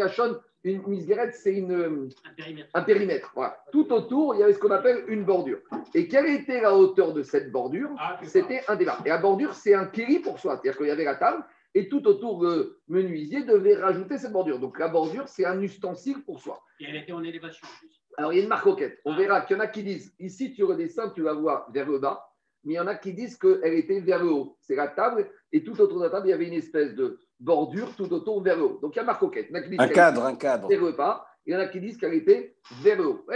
[0.64, 2.68] Une misguerette, c'est une, euh, Un périmètre.
[2.72, 3.32] un périmètre.
[3.34, 3.62] Voilà.
[3.70, 5.58] Tout autour, il y avait ce qu'on appelle une bordure.
[5.92, 8.18] Et quelle était la hauteur de cette bordure Ah.
[8.22, 8.98] C'était un débat.
[9.04, 10.54] Et la bordure, c'est un kéli pour soi.
[10.54, 14.60] C'est-à-dire qu'il y avait la table et tout autour, le menuisier devait rajouter cette bordure.
[14.60, 16.62] Donc la bordure, c'est un ustensile pour soi.
[16.80, 17.66] Et elle était en élévation.
[18.16, 19.00] Alors, il y a une marque coquette.
[19.04, 21.88] On verra qu'il y en a qui disent, ici, tu redescends, tu vas voir vers
[21.88, 22.28] le bas.
[22.64, 24.56] Mais il y en a qui disent qu'elle était vers le haut.
[24.60, 25.28] C'est la table.
[25.52, 28.42] Et tout autour de la table, il y avait une espèce de bordure tout autour
[28.42, 28.78] vers le haut.
[28.80, 29.48] Donc, il y a marque coquette.
[29.78, 30.68] Un cadre, un cadre.
[30.68, 31.26] vers le bas.
[31.46, 33.26] Il y en a qui disent qu'elle était vers le haut.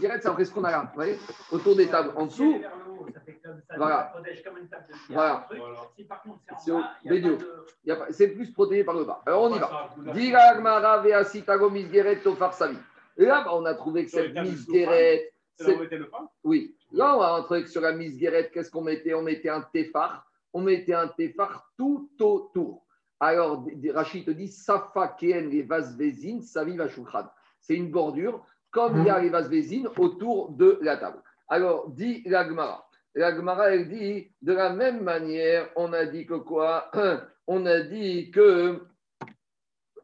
[0.00, 0.82] Guérette, c'est après ce qu'on a là.
[0.82, 1.16] Vous voyez
[1.50, 2.12] autour des tables.
[2.14, 3.96] En dessous, ça Voilà.
[3.96, 5.34] ça protège comme une table de billard, Voilà.
[5.36, 5.58] un truc.
[5.58, 5.78] Voilà.
[5.96, 7.36] Si par contre c'est C'est en au bas, il n'y a milieu.
[7.38, 7.66] pas de...
[7.84, 9.22] il y a pas- c'est plus protégé par le bas.
[9.24, 9.88] Alors, on y va.
[10.12, 12.76] Dira Agmara Veasitago Miss Guérette Tofar Savi.
[13.18, 15.98] Et là, bah, on a trouvé que Sur cette de Guérette, C'est là où était
[15.98, 16.76] le pain Oui.
[16.92, 18.50] Là, on va rentrer sur la mise guérette.
[18.52, 19.14] Qu'est-ce qu'on mettait?
[19.14, 20.26] On mettait un téphar.
[20.52, 22.86] On mettait un téphar tout autour.
[23.20, 27.24] Alors, Rachid te dit Safa Keen les vasvezines, Savi Vashukran.
[27.60, 31.22] C'est une bordure, comme il y a les vasvezines autour de la table.
[31.48, 32.88] Alors, dit l'Agmara.
[33.14, 36.90] L'Agmara, elle dit de la même manière, on a dit que quoi?
[37.48, 38.80] On a dit que.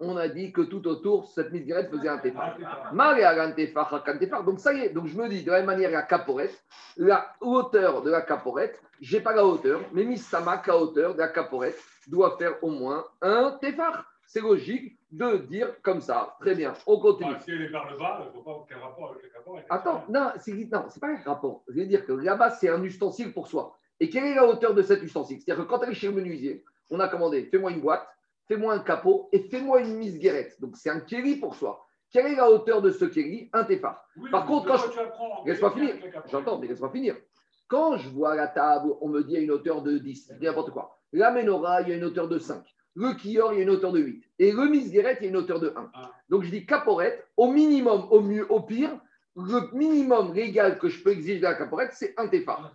[0.04, 4.44] On a dit que tout autour, cette mise guérette faisait un à l'antefar.
[4.44, 6.64] Donc ça y est, donc je me dis de la même manière la caporette,
[6.96, 11.20] la hauteur de la caporette, j'ai pas la hauteur, mais Miss Samak, la hauteur de
[11.20, 14.04] la caporette doit faire au moins un tefar.
[14.26, 16.36] C'est logique de dire comme ça.
[16.40, 17.34] Très bien, on continue.
[17.36, 19.28] Ah, Si elle est vers le bas, il ne faut pas aucun rapport avec le
[19.28, 19.56] capot.
[19.70, 21.62] Attends, non, c'est pas un rapport.
[21.68, 23.78] Je veux dire que là-bas, c'est un ustensile pour soi.
[24.00, 25.40] Et quelle est la hauteur de cet ustensile?
[25.40, 28.08] C'est-à-dire que quand elle est chez le menuisier, on a commandé fais-moi une boîte,
[28.52, 30.60] fais-moi un capot et fais-moi une mise guérette.
[30.60, 31.86] Donc c'est un kéli pour soi.
[32.10, 34.04] Quelle est la hauteur de ce kéli Un tefar.
[34.16, 35.94] Oui, Par contre, quand je- Laisse-moi finir.
[36.30, 37.16] J'entends, mais laisse-moi finir.
[37.68, 40.44] Quand je vois la table, on me dit à une hauteur de 10, je dis
[40.44, 40.98] n'importe quoi.
[41.12, 42.62] La menorah, il y a une hauteur de 5.
[42.94, 44.22] Le kior, il y a une hauteur de 8.
[44.38, 45.90] Et le misguérette, il y a une hauteur de 1.
[45.94, 46.10] Ah.
[46.28, 48.90] Donc je dis caporette, au minimum, au mieux, au pire,
[49.34, 52.74] le minimum légal que je peux exiger de la caporette, c'est un tefar.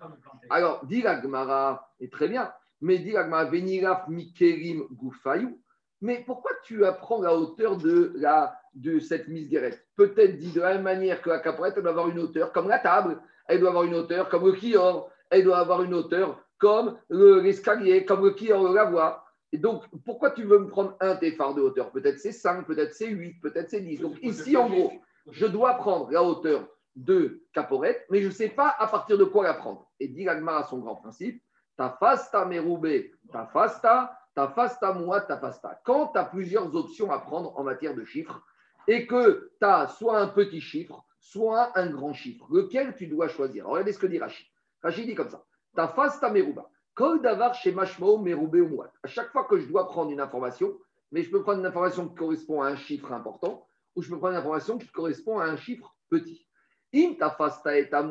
[0.49, 5.59] Alors, dit la Gemara, et très bien, mais dit la Gemara, Veniraf Mikerim Goufaïou,
[6.01, 10.73] mais pourquoi tu apprends la hauteur de, la, de cette misguérette Peut-être dit de la
[10.75, 13.69] même manière que la caporette, elle doit avoir une hauteur comme la table, elle doit
[13.69, 18.23] avoir une hauteur comme le kior, elle doit avoir une hauteur comme le- l'escalier, comme
[18.23, 19.23] le kior de la voie.
[19.51, 21.91] Et donc, pourquoi tu veux me prendre un téphare de hauteur?
[21.91, 24.01] Peut-être c'est 5, peut-être c'est 8, peut-être c'est 10.
[24.01, 24.91] Donc ici, en gros,
[25.31, 29.23] je dois prendre la hauteur de caporette, mais je ne sais pas à partir de
[29.23, 29.87] quoi la prendre.
[29.99, 31.41] Et dit Gagmar à son grand principe,
[31.77, 35.81] ta fasta meroubé, ta fasta, ta fasta moua, ta fasta.
[35.83, 38.39] Quand tu as plusieurs options à prendre en matière de chiffres
[38.87, 43.29] et que tu as soit un petit chiffre, soit un grand chiffre, lequel tu dois
[43.29, 44.45] choisir Regardez ce que dit Rachid.
[44.83, 45.43] Rachid dit comme ça,
[45.75, 46.69] ta fasta merouba.
[46.93, 48.83] Kol davar chez mashmao meroubé ou.
[48.83, 50.77] À chaque fois que je dois prendre une information,
[51.11, 54.19] mais je peux prendre une information qui correspond à un chiffre important ou je peux
[54.19, 56.45] prendre une information qui correspond à un chiffre petit.
[56.93, 58.03] In ta fasta et ta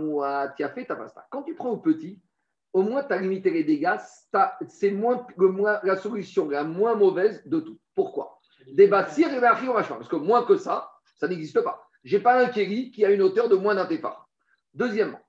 [0.56, 1.24] tu as fasta.
[1.30, 2.20] Quand tu prends au petit,
[2.76, 3.96] au moins tu as limité les dégâts,
[4.68, 4.94] c'est
[5.82, 7.78] la solution la moins mauvaise de tout.
[7.94, 8.38] Pourquoi?
[8.70, 9.94] Débattir et l'archi au machin.
[9.94, 11.88] Parce que moins que ça, ça n'existe pas.
[12.04, 14.28] Je n'ai pas un kéli qui a une hauteur de moins d'un téphar.
[14.74, 15.20] Deuxièmement,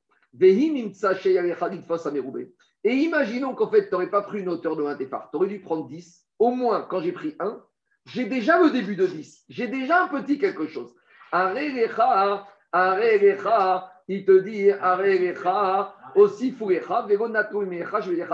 [2.84, 5.48] et imaginons qu'en fait, tu n'aurais pas pris une hauteur de 1 téphar, tu aurais
[5.48, 6.26] dû prendre 10.
[6.40, 7.64] Au moins, quand j'ai pris 1,
[8.08, 9.46] j'ai déjà le début de 10.
[9.48, 10.94] J'ai déjà un petit quelque chose.
[11.32, 18.28] Arelecha, arelecha, il te dit arelecha, aussi furecha, vegonatu imecha, je vais.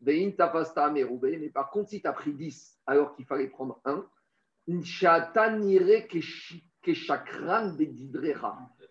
[0.00, 1.04] Vein tafasta mais
[1.52, 4.06] par contre, si tu as pris 10 alors qu'il fallait prendre 1,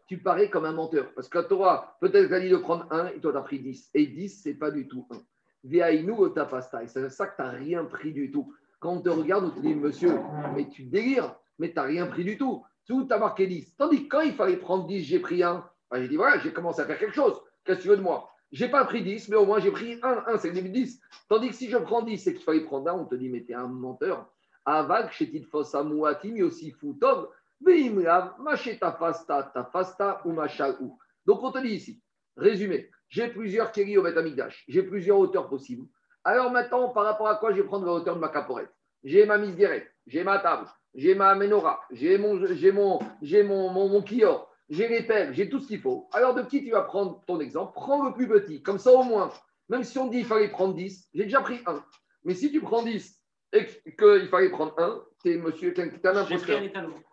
[0.08, 1.13] tu parais comme un menteur.
[1.13, 3.92] Parce que Torah, peut-être qu'elle dit de prendre 1 et toi tu as pris 10.
[3.94, 5.18] Et 10, c'est pas du tout 1.
[5.63, 6.84] Viaïnou otafasta.
[6.84, 8.54] Et c'est ça que tu n'as rien pris du tout.
[8.80, 10.20] Quand on te regarde, on te dit, monsieur,
[10.56, 12.66] mais tu délires, mais tu n'as rien pris du tout.
[12.86, 13.76] Tout tu as marqué 10.
[13.76, 15.63] Tandis que quand il fallait prendre 10, j'ai pris 1.
[15.90, 17.40] Ben, j'ai dit, voilà, j'ai commencé à faire quelque chose.
[17.67, 18.32] Qu'est-ce que tu veux de moi?
[18.53, 20.23] J'ai pas pris 10, mais au moins j'ai pris 1.
[20.25, 21.01] 1, c'est le début de 10.
[21.27, 23.43] Tandis que si je prends 10 et qu'il fallait prendre 1, on te dit, mais
[23.43, 24.25] t'es un menteur.
[24.65, 30.34] Avag, chétit fossa mouatim, yosi foutov, veimlav, macheta fasta, ta fasta ou
[30.80, 30.97] ou.
[31.25, 32.01] Donc on te dit ici,
[32.38, 35.86] résumé, j'ai plusieurs kéri au Betamikdash, j'ai plusieurs hauteurs possibles.
[36.23, 38.71] Alors maintenant, par rapport à quoi je vais prendre la hauteur de ma caporette?
[39.03, 42.99] J'ai ma misguerette, j'ai ma table, j'ai ma menorah, j'ai mon, j'ai mon,
[43.32, 46.10] mon, mon, mon kior, j'ai les pelles, j'ai tout ce qu'il faut.
[46.12, 47.73] Alors de qui tu vas prendre ton exemple?
[47.73, 49.32] Prends le plus petit, comme ça au moins.
[49.69, 51.84] Même si on dit qu'il fallait prendre 10, j'ai déjà pris 1.
[52.23, 56.62] Mais si tu prends 10 qu'il fallait prendre un, t'es monsieur, t'es un imposteur.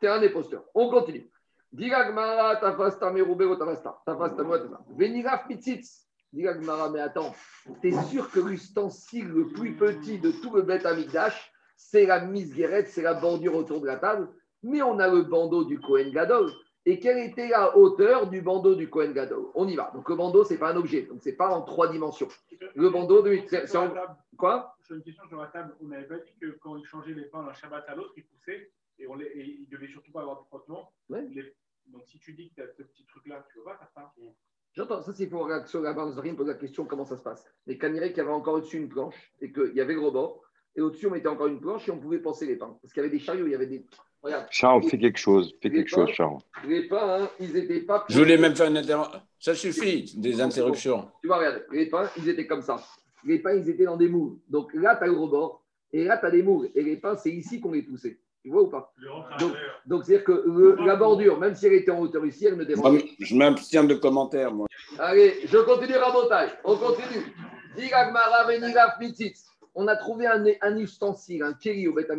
[0.00, 0.64] T'es un imposteur.
[0.74, 1.30] On continue.
[1.72, 4.00] Diragmara, tafasta, merubero, tafasta.
[4.06, 4.80] Tafasta, tafasta.
[4.96, 6.08] Veniraf, mitzitz.
[6.32, 7.32] Diragmara, mais attends,
[7.80, 12.88] t'es sûr que l'ustensile le plus petit de tout le bête amigdash, c'est la misguerette,
[12.88, 14.28] c'est la bordure autour de la table,
[14.64, 16.50] mais on a le bandeau du Kohen Gadol.
[16.86, 19.46] Et quelle était la hauteur du bandeau du Kohen Gadol?
[19.54, 19.90] On y va.
[19.94, 22.28] Donc le bandeau, ce n'est pas un objet, donc ce n'est pas en trois dimensions.
[22.74, 23.38] Le bandeau, de...
[23.48, 23.92] c'est en...
[24.36, 24.76] Quoi?
[24.86, 25.74] J'ai une question sur la table.
[25.80, 28.24] On n'avait pas dit que quand ils changeaient les pains d'un Shabbat à l'autre, ils
[28.24, 29.26] poussaient et, on les...
[29.26, 30.92] et ils ne devaient surtout pas avoir de frottement.
[31.08, 34.12] Donc si tu dis que tu as ce petit truc-là, tu vas faire ça
[34.72, 37.46] J'entends, ça c'est pour réaction la base de pose la question comment ça se passe?
[37.66, 40.42] Mais Caniré qu'il y avait encore au-dessus une planche et qu'il y avait le rebord,
[40.74, 42.76] et au-dessus on mettait encore une planche et on pouvait penser les pains.
[42.82, 43.86] Parce qu'il y avait des chariots, il y avait des.
[44.24, 44.46] Regarde.
[44.50, 46.38] Charles, fais quelque chose, fais quelque chose, Charles.
[46.66, 48.06] Les pains, hein, ils n'étaient pas.
[48.08, 49.20] Je voulais même faire une interruption.
[49.38, 51.10] Ça suffit, des interruptions.
[51.20, 52.82] Tu vois, regarde, les pains, ils étaient comme ça.
[53.26, 54.38] Les pains, ils étaient dans des moules.
[54.48, 56.70] Donc là, tu as le rebord et là, tu as des moules.
[56.74, 58.18] Et les pains, c'est ici qu'on les poussait.
[58.42, 58.94] Tu vois ou pas
[59.86, 63.02] Donc, c'est-à-dire que la bordure, même si elle était en hauteur ici, elle me dérange.
[63.18, 64.66] Je m'abstiens de commentaires, moi.
[64.98, 66.50] Allez, je continue Rabotage.
[66.64, 67.24] On continue.
[69.74, 72.10] On a trouvé un, ustensile, un kéri au Beth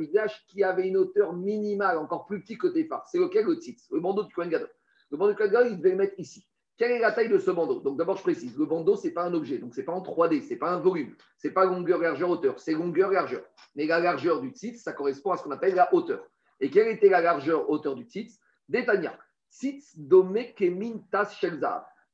[0.47, 3.07] qui avait une hauteur minimale, encore plus petit que phares.
[3.07, 3.87] C'est lequel le tzitz?
[3.91, 4.69] Le bandeau du Kohen Gadol.
[5.11, 6.45] Le bandeau du Kohen Gadol, il devait le mettre ici.
[6.77, 7.79] Quelle est la taille de ce bandeau?
[7.79, 9.93] Donc d'abord, je précise, le bandeau, ce n'est pas un objet, donc ce n'est pas
[9.93, 13.11] en 3D, ce n'est pas un volume, ce n'est pas longueur, largeur, hauteur, c'est longueur,
[13.11, 13.43] largeur.
[13.75, 16.27] Mais la largeur du tzitz, ça correspond à ce qu'on appelle la hauteur.
[16.59, 18.39] Et quelle était la largeur, hauteur du tzitz?
[18.67, 19.17] Détania.
[19.49, 21.31] Tzitz dome kemin tas.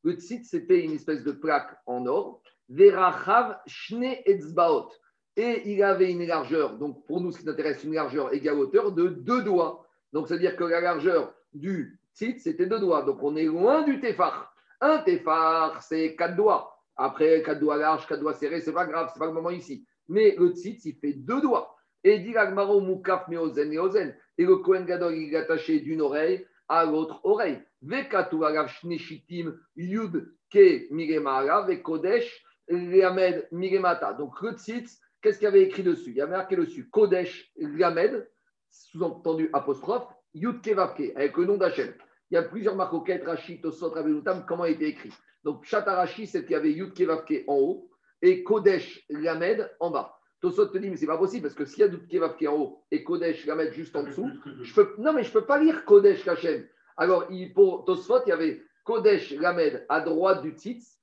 [0.03, 2.43] Le tzitz, c'était une espèce de plaque en or.
[2.69, 4.91] Verachav shne etzbaot.
[5.37, 8.59] Et il avait une largeur, donc pour nous, ce qui nous intéresse, une largeur égale
[8.59, 9.87] hauteur de deux doigts.
[10.11, 13.03] Donc, c'est-à-dire que la largeur du tzitz, c'était deux doigts.
[13.03, 14.53] Donc, on est loin du tefar.
[14.81, 16.77] Un téphare, c'est quatre doigts.
[16.97, 19.85] Après, quatre doigts larges, quatre doigts serrés, c'est pas grave, c'est pas le moment ici.
[20.09, 21.77] Mais le tzitz, il fait deux doigts.
[22.03, 22.33] Et le
[24.57, 27.61] Kohen il est attaché d'une oreille à l'autre oreille.
[34.17, 34.55] Donc le
[35.21, 36.11] qu'est-ce qu'il y avait écrit dessus?
[36.11, 38.27] Il y avait marqué dessus Kodesh liamed,
[38.69, 41.93] sous-entendu apostrophe, yud ke vavke, avec le nom d'Hachem.
[42.29, 45.11] Il y a plusieurs marcoquettes, Rachid, Tosot, Rabeloutam, comment a été écrit.
[45.43, 47.89] Donc, Chatarachi, c'est qu'il y avait Yud Kevavke en haut
[48.21, 50.17] et Kodesh Lamed en bas.
[50.39, 52.55] Tosot te dit, mais c'est pas possible parce que s'il y a Yud Kevavke en
[52.55, 54.29] haut et Kodesh Lamed juste en dessous,
[54.61, 56.65] je peux, non, mais je ne peux pas lire Kodesh Lachem.
[56.95, 61.00] Alors, pour Tosot, il y avait Kodesh Lamed à droite du tzitz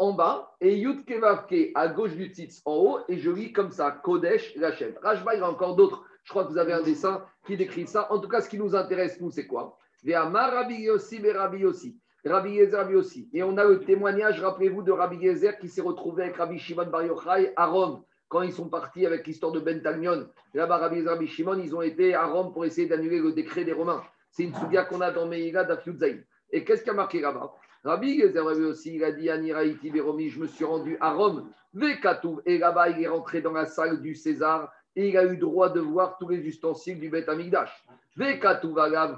[0.00, 3.70] en bas et Yud Kevavke à gauche du tzitz en haut et je lis comme
[3.70, 4.94] ça Kodesh Lachem.
[5.02, 6.04] Rajba, il y a encore d'autres.
[6.24, 8.10] Je crois que vous avez un dessin qui décrit ça.
[8.10, 9.78] En tout cas, ce qui nous intéresse, nous, c'est quoi?
[10.04, 11.98] Rabbi Yossi, Rabbi Yossi.
[12.24, 12.86] Rabbi Yezer.
[13.32, 16.86] Et on a le témoignage, rappelez-vous, de Rabbi Yezer qui s'est retrouvé avec Rabbi Shimon
[16.86, 20.28] Bar Yochai à Rome quand ils sont partis avec l'histoire de Bentagnon.
[20.54, 23.72] Là-bas, Rabbi Yezer, Shimon, ils ont été à Rome pour essayer d'annuler le décret des
[23.72, 24.02] Romains.
[24.30, 26.24] C'est une soudia qu'on a dans Meïga d'Afiudzaï.
[26.52, 27.52] Et qu'est-ce qui a marqué là-bas?
[27.82, 31.50] Rabbi Yezer, Rabbi Yossi, il a dit Aniraïti Beromi, je me suis rendu à Rome.
[31.72, 32.40] Vekatou.
[32.44, 35.70] Et là-bas, il est rentré dans la salle du César et il a eu droit
[35.70, 37.84] de voir tous les ustensiles du Beth Amigdash.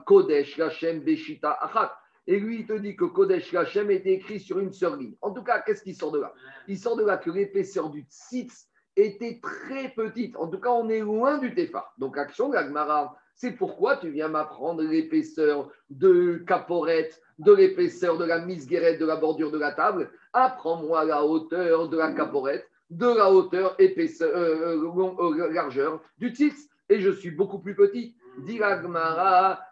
[0.07, 0.61] Kodesh
[1.05, 1.93] Beshita Achat.
[2.27, 5.17] Et lui, il te dit que Kodesh Lachem était écrit sur une seule ligne.
[5.23, 6.33] En tout cas, qu'est-ce qui sort de là?
[6.69, 10.37] Il sort de là que l'épaisseur du tzitz était très petite.
[10.37, 11.93] En tout cas, on est loin du Tefa.
[11.99, 18.25] Donc, action de l'Agmara, c'est pourquoi tu viens m'apprendre l'épaisseur de caporette, de l'épaisseur de
[18.25, 20.11] la misguerette de la bordure de la table.
[20.33, 26.29] Apprends-moi la hauteur de la caporette, de la hauteur, épaisseur, euh, euh, euh, largeur du
[26.29, 26.69] tzitz.
[26.89, 28.15] Et je suis beaucoup plus petit.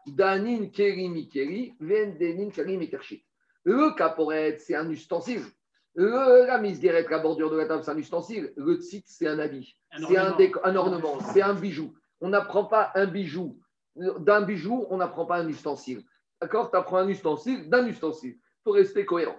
[0.06, 1.74] Danin Keri
[3.64, 5.42] Le caporet, c'est un ustensile.
[5.94, 8.52] Le, la misguerette, la bordure de la table, c'est un ustensile.
[8.56, 9.76] Le tzit, c'est un habit.
[9.92, 11.92] C'est un, un, ornement, c'est un bijou.
[12.20, 13.58] On n'apprend pas un bijou.
[13.96, 16.04] D'un bijou, on n'apprend pas un ustensile.
[16.40, 16.70] D'accord?
[16.70, 18.36] Tu apprends un ustensile d'un ustensile.
[18.36, 19.38] Il faut rester cohérent.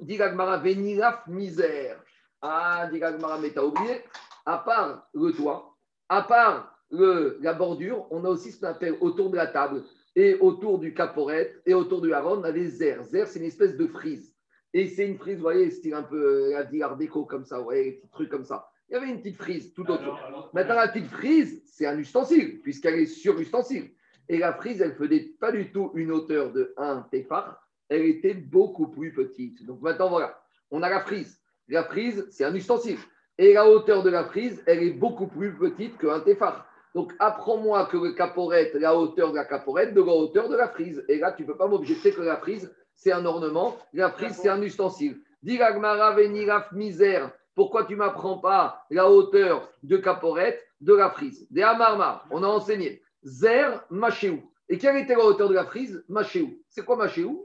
[0.00, 2.02] Digagmara, veniraf misère.
[2.42, 4.02] Ah, Digagmara, mais t'as oublié.
[4.46, 5.76] À part le toit,
[6.08, 9.84] à part la bordure, on a aussi ce qu'on appelle autour de la table
[10.16, 13.04] et autour du caporette et autour du haron, on a des airs.
[13.04, 14.34] Zers, c'est une espèce de frise.
[14.72, 17.58] Et c'est une frise, vous voyez, style un peu euh, la art déco comme ça,
[17.58, 18.69] vous voyez, des comme ça.
[18.90, 20.18] Il y avait une petite frise tout autour.
[20.52, 23.90] Maintenant, la petite frise, c'est un ustensile, puisqu'elle est sur ustensile.
[24.28, 28.34] Et la frise, elle faisait pas du tout une hauteur de 1 téphare, elle était
[28.34, 29.64] beaucoup plus petite.
[29.64, 31.40] Donc maintenant, voilà, on a la frise.
[31.68, 32.98] La frise, c'est un ustensile.
[33.38, 36.66] Et la hauteur de la frise, elle est beaucoup plus petite qu'un téphare.
[36.94, 40.68] Donc, apprends-moi que le caporette, la hauteur de la caporette, de la hauteur de la
[40.68, 41.04] frise.
[41.08, 44.32] Et là, tu ne peux pas m'objecter que la frise, c'est un ornement, la frise,
[44.32, 45.20] c'est un ustensile.
[45.42, 47.32] Diragmara veniraf misère.
[47.54, 51.46] Pourquoi tu ne m'apprends pas la hauteur de caporette de la frise?
[51.50, 53.02] Des Amarma, on a enseigné.
[53.22, 54.40] Zer Machéou.
[54.68, 56.04] Et quelle était la hauteur de la frise?
[56.08, 56.58] Machéou.
[56.68, 57.44] C'est quoi Machéou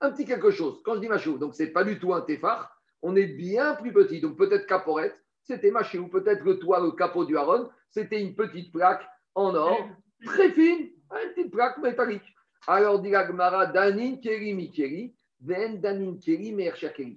[0.00, 0.80] un, petit quelque chose.
[0.84, 3.92] Quand je dis Machéou, donc c'est pas du tout un téphar, on est bien plus
[3.92, 4.20] petit.
[4.20, 6.08] Donc peut-être caporette, c'était Machéou.
[6.08, 9.88] Peut-être le toit, le capot du Haron, c'était une petite plaque en or,
[10.24, 12.34] très fine, une petite plaque métallique.
[12.66, 16.54] Alors dit Gmara, Danin Keri Mikeri, Ven Danin Keri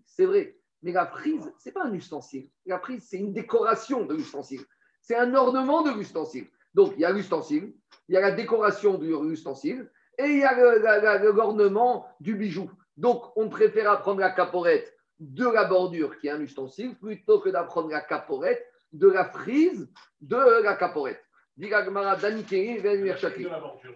[0.05, 2.47] C'est vrai, mais la frise, ce n'est pas un ustensile.
[2.67, 4.61] La frise, c'est une décoration de l'ustensile.
[5.01, 6.45] C'est un ornement de l'ustensile.
[6.75, 7.73] Donc, il y a l'ustensile,
[8.07, 12.69] il y a la décoration de l'ustensile et il y a l'ornement du bijou.
[12.97, 17.49] Donc, on préfère apprendre la caporette de la bordure qui est un ustensile plutôt que
[17.49, 19.89] d'apprendre la caporette de la frise
[20.21, 21.23] de la caporette.
[21.57, 23.15] Digagmara Danikeri Ven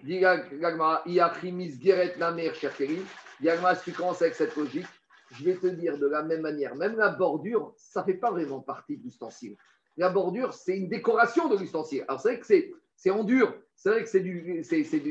[0.01, 3.01] Digagmara Iachimis Geret Namer Shakeri.
[3.39, 4.87] Digagmara, si tu commences avec cette logique,
[5.31, 8.31] je vais te dire de la même manière, même la bordure, ça ne fait pas
[8.31, 9.55] vraiment partie de l'ustensile.
[9.97, 12.05] La bordure, c'est une décoration de l'ustensile.
[12.07, 14.61] Alors, c'est vrai que c'est en dur, c'est vrai que c'est du,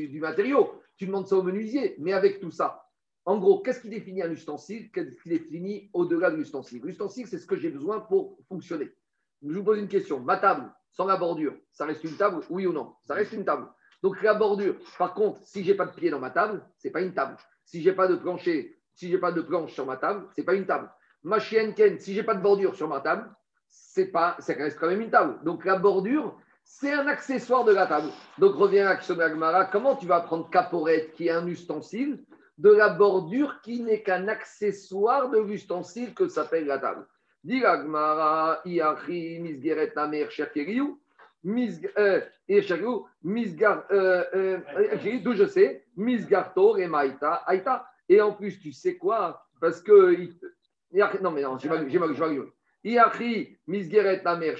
[0.07, 0.71] du, matériau.
[0.97, 2.85] Tu demandes ça au menuisier, mais avec tout ça,
[3.25, 4.89] en gros, qu'est-ce qui définit un ustensile?
[4.91, 6.81] Qu'est-ce qui définit au-delà de l'ustensile?
[6.81, 8.91] L'ustensile, c'est ce que j'ai besoin pour fonctionner.
[9.43, 10.19] Je vous pose une question.
[10.19, 12.41] Ma table, sans la bordure, ça reste une table?
[12.49, 12.95] Oui ou non?
[13.03, 13.67] Ça reste une table.
[14.01, 17.01] Donc la bordure, par contre, si j'ai pas de pied dans ma table, c'est pas
[17.01, 17.37] une table.
[17.65, 20.55] Si j'ai pas de plancher si j'ai pas de planche sur ma table, c'est pas
[20.55, 20.89] une table.
[21.23, 23.33] Ma chienne Ken, si j'ai pas de bordure sur ma table,
[23.69, 25.39] c'est pas, ça reste quand même une table.
[25.45, 28.09] Donc la bordure, c'est un accessoire de la table.
[28.39, 32.25] Donc reviens à Agmara, comment tu vas prendre caporette qui est un ustensile
[32.57, 37.07] de la bordure qui n'est qu'un accessoire de l'ustensile que s'appelle la table?
[37.45, 40.27] Dis Agmara, Iachi, Misgeret Namer,
[43.23, 47.85] Misgar, euh, euh, d'où je sais, Misgarto, Remaita, Aita.
[48.09, 49.45] Et en plus, tu sais quoi?
[49.61, 50.17] Parce que.
[51.21, 52.15] Non, mais non, j'ai mal, j'ai mal,
[52.83, 54.55] j'ai misgeret namer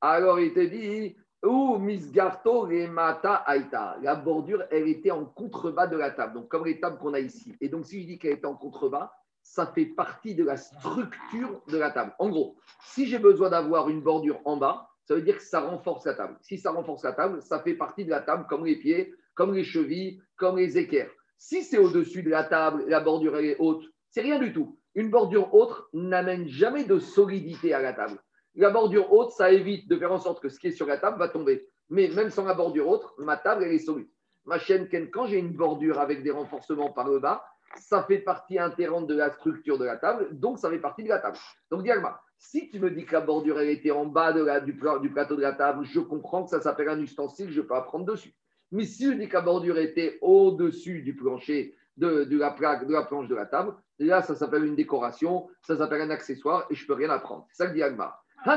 [0.00, 3.96] Alors il te dit, ou misgarto mata aita.
[4.02, 6.34] La bordure, elle était en contrebas de la table.
[6.34, 7.54] Donc, comme les tables qu'on a ici.
[7.60, 11.62] Et donc, si je dis qu'elle était en contrebas, ça fait partie de la structure
[11.68, 12.14] de la table.
[12.18, 15.60] En gros, si j'ai besoin d'avoir une bordure en bas, ça veut dire que ça
[15.60, 16.36] renforce la table.
[16.40, 19.52] Si ça renforce la table, ça fait partie de la table comme les pieds, comme
[19.52, 21.10] les chevilles, comme les équerres.
[21.38, 24.78] Si c'est au-dessus de la table, la bordure est haute, c'est rien du tout.
[24.94, 28.18] Une bordure haute n'amène jamais de solidité à la table.
[28.54, 30.98] La bordure haute, ça évite de faire en sorte que ce qui est sur la
[30.98, 31.68] table va tomber.
[31.90, 34.08] Mais même sans la bordure haute, ma table, est solide.
[34.44, 37.44] Ma chaîne, quand j'ai une bordure avec des renforcements par le bas,
[37.76, 41.08] ça fait partie intégrante de la structure de la table, donc ça fait partie de
[41.08, 41.36] la table.
[41.70, 45.10] Donc, Diagma, si tu me dis que la bordure, elle était en bas du, du,
[45.10, 48.34] plateau de la table, je comprends que ça s'appelle un ustensile, je peux apprendre dessus.
[48.72, 52.92] Mais si je dis que la bordure était au-dessus du plancher, de, la plaque, de
[52.92, 56.74] la planche de la table, là, ça s'appelle une décoration, ça s'appelle un accessoire et
[56.74, 57.46] je ne peux rien apprendre.
[57.50, 58.24] C'est ça que dit Agmar.
[58.46, 58.50] Si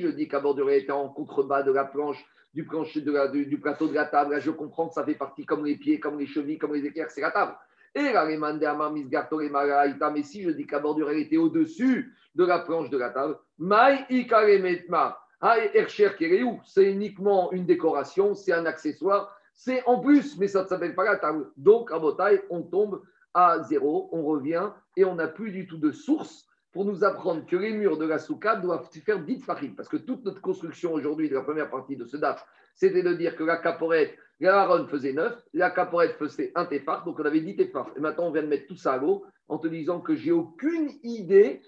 [0.00, 3.58] je dis que la bordure était en contrebas de la planche, du plancher, de du,
[3.58, 6.18] plateau de la table, là, je comprends que ça fait partie comme les pieds, comme
[6.18, 7.56] les chevilles, comme les équerres, c'est la table.
[7.94, 12.96] Et la mais si je dis que la bordure était au-dessus de la planche de
[12.96, 13.36] la table,
[16.64, 21.04] c'est uniquement une décoration, c'est un accessoire, c'est en plus, mais ça ne s'appelle pas
[21.04, 21.50] la table.
[21.56, 23.02] Donc, à Botaï, on tombe
[23.34, 27.44] à zéro, on revient et on n'a plus du tout de source pour nous apprendre
[27.46, 29.74] que les murs de la souka doivent faire 10 farim.
[29.74, 33.12] Parce que toute notre construction aujourd'hui de la première partie de ce DAF, c'était de
[33.12, 37.24] dire que la caporette, la haronne faisait 9, la caporette faisait un téphar, donc on
[37.24, 37.90] avait 10 téphars.
[37.96, 40.32] Et maintenant, on vient de mettre tout ça à l'eau en te disant que j'ai
[40.32, 41.60] aucune idée,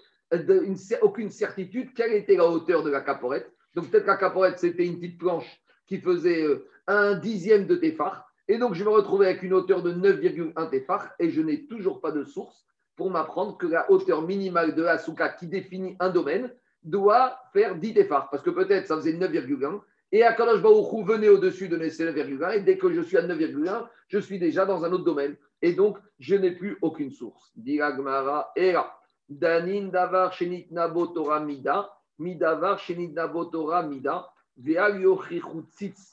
[1.01, 3.51] aucune certitude quelle était la hauteur de la caporette.
[3.75, 8.31] Donc peut-être la caporette, c'était une petite planche qui faisait euh, un dixième de téphar.
[8.47, 11.99] Et donc je me retrouvais avec une hauteur de 9,1 téphar et je n'ai toujours
[11.99, 14.97] pas de source pour m'apprendre que la hauteur minimale de la
[15.39, 16.51] qui définit un domaine
[16.83, 18.29] doit faire 10 téphars.
[18.29, 22.77] Parce que peut-être ça faisait 9,1 et Akadosh Baruch venait au-dessus de 9,1 et dès
[22.77, 25.35] que je suis à 9,1, je suis déjà dans un autre domaine.
[25.61, 27.51] Et donc, je n'ai plus aucune source.
[27.55, 28.97] Diragmara Era.
[29.27, 34.29] Danin Davar Shenit Mida midavar shenidavotora mida,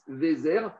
[0.07, 0.71] vezer,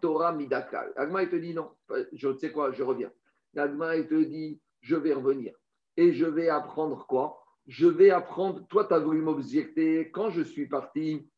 [0.00, 0.92] Torah midakal.
[0.96, 1.70] Agma, il te dit non,
[2.12, 3.12] je sais quoi, je reviens.
[3.56, 5.54] Agma, il te dit, je vais revenir.
[5.96, 7.42] Et je vais apprendre quoi?
[7.66, 11.28] Je vais apprendre, toi, tu as voulu m'objecter quand je suis parti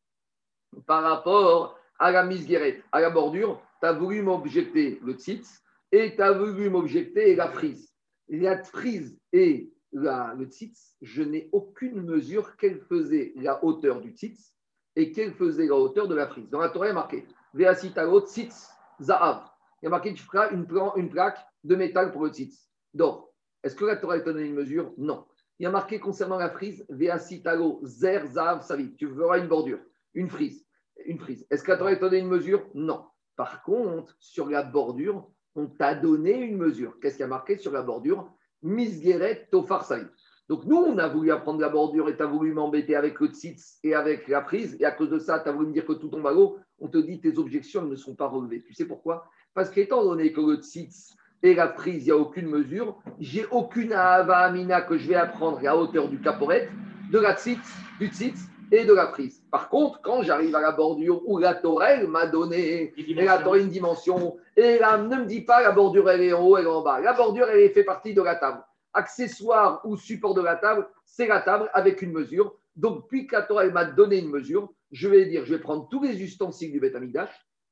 [0.85, 6.15] par rapport à la misguérette, à la bordure, tu as voulu m'objecter le tzitz et
[6.15, 7.93] tu as voulu m'objecter la frise.
[8.29, 14.53] La frise et le tzitz, je n'ai aucune mesure quelle faisait la hauteur du tzitz
[14.95, 16.49] et quelle faisait la hauteur de la frise.
[16.49, 18.69] Dans la Torah, il y a marqué Veasitalo tzitz
[18.99, 19.43] za'av.
[19.81, 20.67] Il y a marqué tu feras une,
[21.09, 22.69] plaque de métal pour le tzitz.
[22.93, 23.25] Donc,
[23.63, 24.93] est-ce que la Torah te donné une mesure?
[24.97, 25.25] Non.
[25.57, 28.95] il y a marqué concernant la frise, Veasitalo, Zer, Zav, Savi.
[28.95, 29.79] Tu verras une bordure,
[30.13, 30.65] une frise.
[31.05, 31.47] Une frise.
[31.49, 32.67] Est-ce que tu donné une mesure?
[32.73, 33.05] Non.
[33.35, 36.99] Par contre, sur la bordure, on t'a donné une mesure.
[36.99, 38.29] Qu'est-ce qu'il y a marqué sur la bordure?
[38.63, 40.05] Misgeret Tofar Savi.
[40.49, 43.27] Donc nous, on a voulu apprendre la bordure et tu as voulu m'embêter avec le
[43.27, 44.77] tzitz et avec la prise.
[44.79, 46.33] Et à cause de ça, tu as voulu me dire que tout tombe à.
[46.79, 48.63] On te dit tes objections ne sont pas relevées.
[48.63, 49.29] Tu sais pourquoi?
[49.53, 53.45] Parce qu'étant donné que le tzitz et la prise, il n'y a aucune mesure, j'ai
[53.51, 56.69] aucune ava amina que je vais apprendre à hauteur du caporet,
[57.11, 59.43] de la tzitz, du tzitz et de la prise.
[59.51, 63.63] Par contre, quand j'arrive à la bordure où la torelle m'a donné, et la torelle
[63.63, 66.65] une dimension, et là, ne me dis pas la bordure elle est en haut, elle
[66.65, 66.99] est en bas.
[66.99, 68.63] La bordure elle fait partie de la table
[68.93, 72.55] accessoire ou support de la table, c'est la table avec une mesure.
[72.75, 75.87] Donc, puis que la Torah m'a donné une mesure, je vais dire, je vais prendre
[75.89, 76.95] tous les ustensiles du Beth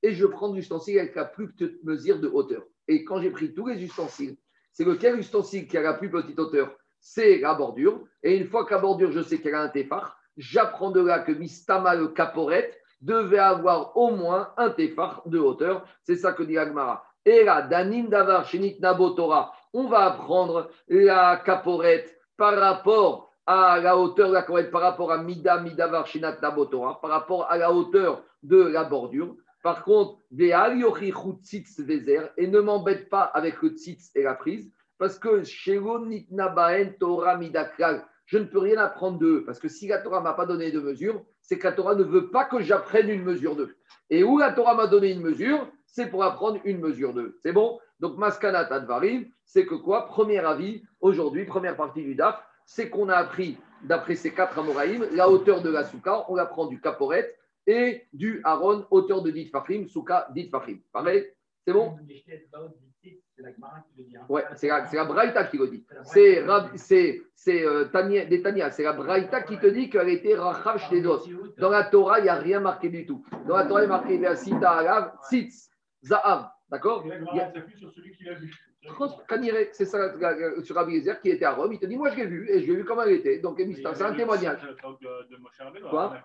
[0.04, 2.64] et je vais prendre l'ustensile avec la plus petite mesure de hauteur.
[2.88, 4.38] Et quand j'ai pris tous les ustensiles,
[4.74, 6.78] c'est lequel ustensile qui a la plus petite hauteur?
[7.00, 8.04] C'est la bordure.
[8.22, 11.20] Et une fois que la bordure, je sais qu'elle a un téphar, j'apprends de là
[11.20, 12.72] que Mistama le caporet
[13.02, 15.86] devait avoir au moins un téphar de hauteur.
[16.04, 17.04] C'est ça que dit Agmara.
[17.26, 23.98] Et là, Danin Davar, Shenit Nabotora, on va apprendre la caporette par rapport à la
[23.98, 27.72] hauteur de la caporette, par rapport à Mida, Midavar, Shenat Nabotora, par rapport à la
[27.72, 29.36] hauteur de la bordure.
[29.64, 30.48] Par contre, et
[32.48, 35.82] ne m'embête pas avec le tzitz et la prise, parce que chez
[37.00, 39.44] Torah Midaklal, je ne peux rien apprendre d'eux.
[39.46, 41.96] Parce que si la Torah ne m'a pas donné de mesure, c'est que la Torah
[41.96, 43.76] ne veut pas que j'apprenne une mesure d'eux.
[44.10, 47.40] Et où la Torah m'a donné une mesure, c'est pour apprendre une mesure d'eux.
[47.42, 52.40] C'est bon Donc, Maskanat Advarim, c'est que quoi Premier avis, aujourd'hui, première partie du DAF,
[52.66, 56.68] c'est qu'on a appris, d'après ces quatre Amoraïm, la hauteur de la souka, on apprend
[56.68, 57.34] du Caporet
[57.66, 60.80] et du Aaron, hauteur de Dit Fahim, souka Dit Fahim.
[60.92, 61.26] Pareil
[61.66, 61.96] C'est bon
[64.30, 65.86] Ouais, c'est la, la Braïta qui le dit.
[66.04, 67.86] C'est euh,
[68.26, 71.20] des Tania, c'est la Braïta qui te dit qu'elle était Rachash des dos.
[71.58, 73.24] Dans la Torah, il n'y a rien marqué du tout.
[73.48, 75.70] Dans la Torah, il y a marqué Sita Alav, Tzitz,
[76.04, 76.50] Za'av.
[76.70, 77.06] D'accord?
[77.78, 78.54] Sur celui qui l'a vu.
[79.72, 80.14] C'est ça
[80.64, 81.74] sur Rabbi Yezer qui était à Rome.
[81.74, 83.40] Il te dit Moi, je l'ai vu et je l'ai vu comme elle était.
[83.40, 84.60] Donc, c'est un témoignage.
[85.90, 86.18] Quoi?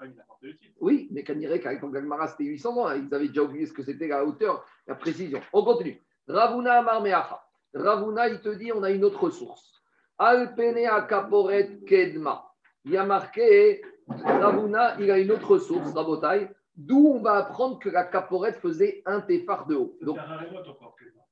[0.80, 2.92] Oui, mais Kanirek, avec Gagmara, c'était 800 ans.
[2.92, 5.40] Ils avaient déjà oublié ce que c'était la hauteur, la précision.
[5.52, 6.00] On continue.
[6.28, 9.82] Ravuna Amar Ravuna, il te dit on a une autre source.
[10.18, 12.44] Alpene Akaporet Kedma.
[12.84, 17.78] Il y a marqué Ravuna, il a une autre source, Rabotai, d'où on va apprendre
[17.78, 19.96] que la caporette faisait un téphar de haut.
[20.00, 20.18] Donc,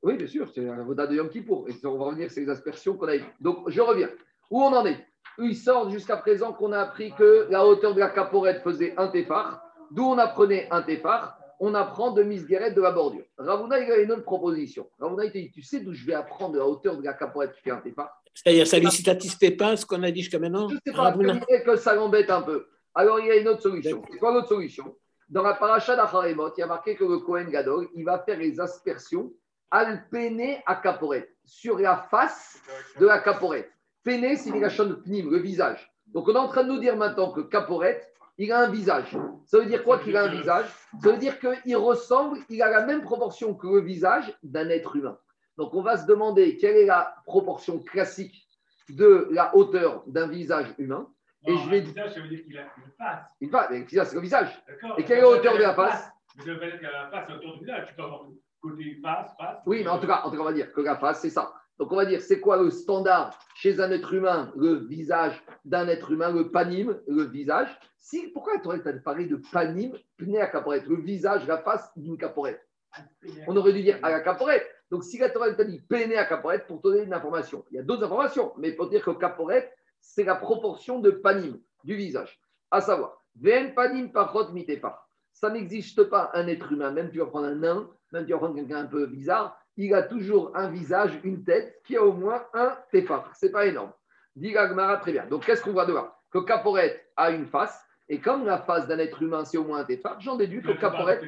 [0.03, 1.68] oui, bien sûr, c'est un voda de Yom Kippour.
[1.68, 3.24] Et on va revenir sur les aspersions qu'on a eues.
[3.41, 4.09] Donc, je reviens.
[4.51, 5.07] Où on en est?
[5.38, 9.09] Il sort jusqu'à présent qu'on a appris que la hauteur de la caporette faisait un
[9.09, 9.62] téphar.
[9.91, 13.25] D'où on apprenait un téphar on apprend de Misgueret de la bordure.
[13.37, 14.91] Ravuna, il a une autre proposition.
[14.99, 17.61] Ravuna, il dit Tu sais d'où je vais apprendre la hauteur de la caporette qui
[17.61, 20.69] fait un téphar C'est-à-dire, ça ne lui satisfait pas ce qu'on a dit jusqu'à maintenant
[20.69, 22.67] Je ne sais pas, que, que ça l'embête un peu.
[22.95, 24.03] Alors, il y a une autre solution.
[24.11, 24.97] C'est quoi l'autre solution?
[25.29, 28.39] Dans la paracha d'Acharemot, il y a marqué que le Kohen Gadol, il va faire
[28.39, 29.33] les aspersions
[29.71, 32.59] alpéné à caporette, sur la face
[32.99, 33.71] de la caporette.
[34.03, 35.89] Péné, c'est la pnim, le visage.
[36.07, 38.10] Donc, on est en train de nous dire maintenant que caporette,
[38.41, 39.16] il a un visage.
[39.45, 40.64] Ça veut dire quoi qu'il a un visage?
[41.03, 44.97] Ça veut dire qu'il ressemble, il a la même proportion que le visage d'un être
[44.97, 45.18] humain.
[45.59, 48.49] Donc on va se demander quelle est la proportion classique
[48.88, 51.07] de la hauteur d'un visage humain.
[51.47, 51.80] et je vais...
[51.80, 53.24] visage, ça veut dire qu'il a une face.
[53.43, 53.68] Une face,
[54.09, 54.64] c'est le visage.
[54.97, 56.11] Et quelle est la hauteur de la face?
[56.36, 57.88] Mais ça veut dire qu'il a la face, la hauteur du visage.
[57.88, 58.22] Tu peux avoir
[58.62, 59.59] côté face, face.
[59.66, 61.30] Oui, mais en tout cas, en tout cas on va dire que la face, c'est
[61.30, 61.53] ça.
[61.81, 65.89] Donc on va dire, c'est quoi le standard chez un être humain, le visage d'un
[65.89, 67.74] être humain, le panim, le visage?
[67.97, 72.18] Si, pourquoi tu aurais parlé de panim, pné à caporette, le visage, la face d'une
[72.18, 72.61] caporette?
[73.47, 74.66] On aurait dû dire à la caporette.
[74.91, 77.78] Donc si la Torah t'a dit péné à caporette pour donner une information, il y
[77.78, 82.39] a d'autres informations, mais pour dire que caporette, c'est la proportion de panim, du visage.
[82.70, 85.07] À savoir, ven panim parot mitepa.
[85.33, 88.39] Ça n'existe pas un être humain, même tu vas prendre un nain, même tu vas
[88.39, 89.57] prendre quelqu'un un peu bizarre,
[89.87, 93.31] il a toujours un visage, une tête qui a au moins un téphar.
[93.35, 93.93] C'est pas énorme.
[94.37, 95.26] Dit Gagmara très bien.
[95.26, 96.16] Donc qu'est-ce qu'on voit de là?
[96.31, 99.78] Que Caporette a une face, et comme la face d'un être humain, c'est au moins
[99.78, 101.22] un téphar, j'en déduis que Caporette.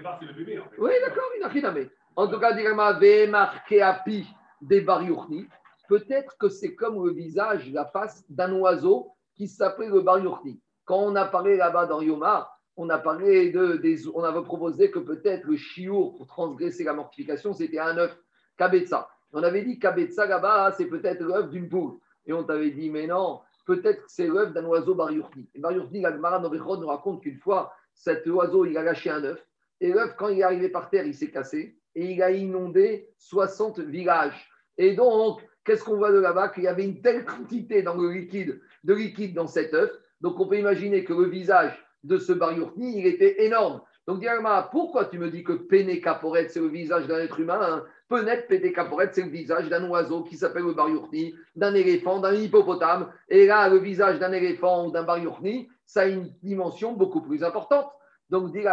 [0.79, 1.93] Oui, d'accord, il n'a rien à mettre.
[2.15, 4.27] En tout cas, dit Gagmara, marqué à pi
[4.61, 5.49] des bariurni.
[5.89, 10.61] Peut-être que c'est comme le visage, la face d'un oiseau qui s'appelait le bariurni.
[10.85, 14.91] Quand on a parlé là-bas dans Yomar, on a parlé de, des, on avait proposé
[14.91, 18.17] que peut-être le chiour pour transgresser la mortification, c'était un œuf
[18.57, 19.09] Kabetza.
[19.33, 21.99] On avait dit Kabetza là-bas, c'est peut-être l'œuf d'une poule.
[22.27, 25.49] Et on t'avait dit, mais non, peut-être que c'est l'œuf d'un oiseau Bariurti.
[25.55, 29.45] Et Bariurti, l'Agmara nous raconte qu'une fois, cet oiseau, il a lâché un œuf.
[29.81, 31.77] Et l'œuf, quand il est arrivé par terre, il s'est cassé.
[31.95, 34.49] Et il a inondé 60 villages.
[34.79, 36.49] Et donc, Qu'est-ce qu'on voit de là-bas?
[36.49, 39.91] Qu'il y avait une telle quantité dans liquide, de liquide dans cet œuf.
[40.21, 41.73] Donc on peut imaginer que le visage
[42.03, 43.81] de ce Bariourni, il était énorme.
[44.09, 47.61] Donc, Diagma, pourquoi tu me dis que Péné Caporette, c'est le visage d'un être humain
[47.63, 47.85] hein?
[48.13, 52.35] Peut-être Péné Caporette, c'est le visage d'un oiseau qui s'appelle le Bariourni, d'un éléphant, d'un
[52.35, 53.11] hippopotame.
[53.31, 57.43] Et là, le visage d'un éléphant ou d'un Bariourni, ça a une dimension beaucoup plus
[57.43, 57.91] importante.
[58.29, 58.65] Donc, dit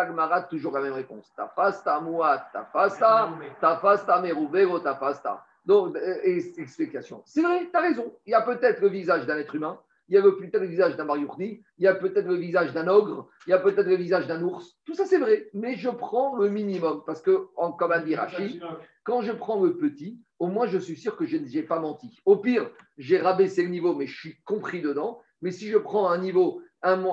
[0.50, 1.32] toujours la même réponse.
[1.38, 3.30] Ta fasta muat, ta fasta,
[3.62, 5.42] ta fasta merubero, ta fasta.
[5.66, 7.24] Donc, euh, explication.
[7.26, 8.14] C'est vrai, tu as raison.
[8.26, 9.80] Il y a peut-être le visage d'un être humain,
[10.10, 12.88] il y a peut-être le visage d'un Mariourni, il y a peut-être le visage d'un
[12.88, 14.78] ogre, il y a peut-être le visage d'un ours.
[14.86, 18.16] Tout ça, c'est vrai, mais je prends le minimum parce que, en, comme a dit
[18.16, 18.62] Rachid,
[19.04, 22.20] quand je prends le petit, au moins je suis sûr que je n'ai pas menti.
[22.26, 25.22] Au pire, j'ai rabaissé le niveau, mais je suis compris dedans.
[25.42, 27.04] Mais si je prends un niveau, un,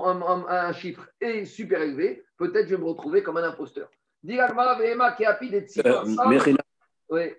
[0.49, 3.90] un, chiffre et super élevé, peut-être je vais me retrouver comme un imposteur.
[7.12, 7.30] Euh,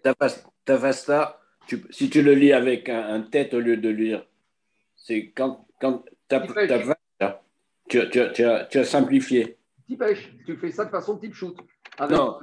[0.65, 1.41] Tavasta,
[1.89, 4.25] si tu le lis avec un, tête au lieu de lire
[5.07, 9.57] c'est quand, quand tu, tu, tu, tu, as simplifié.
[9.87, 11.57] Tipèche, tu fais ça de façon type shoot.
[12.09, 12.39] Non.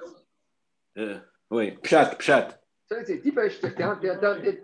[0.97, 1.19] Euh,
[1.51, 2.59] oui, pchat, pchat.
[2.89, 3.61] C'est tipèche.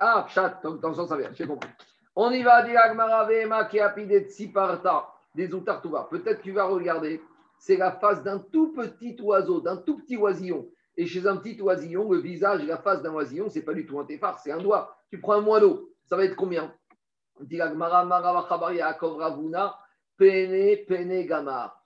[0.01, 1.69] Ah, pchat, dans, dans le sens inverse, j'ai compris.
[2.17, 6.09] On y va, Diagmaravema qui a pidé Tsiparta, des Outartuva.
[6.11, 7.21] Peut-être tu vas regarder,
[7.59, 10.67] c'est la face d'un tout petit oiseau, d'un tout petit oisillon.
[10.97, 14.01] Et chez un petit oisillon, le visage, la face d'un oisillon, c'est pas du tout
[14.01, 14.97] un téphare, c'est un doigt.
[15.11, 16.75] Tu prends un moineau, ça va être combien?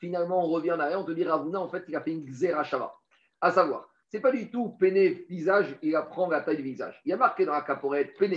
[0.01, 2.25] Finalement, on revient en arrière, on te dit Ravuna, en fait, il a fait une
[2.25, 2.93] Xerashava.
[3.41, 7.01] À savoir, c'est pas du tout Pene visage, il apprend la taille du visage.
[7.05, 8.33] Il y a marqué dans la caporette Pene.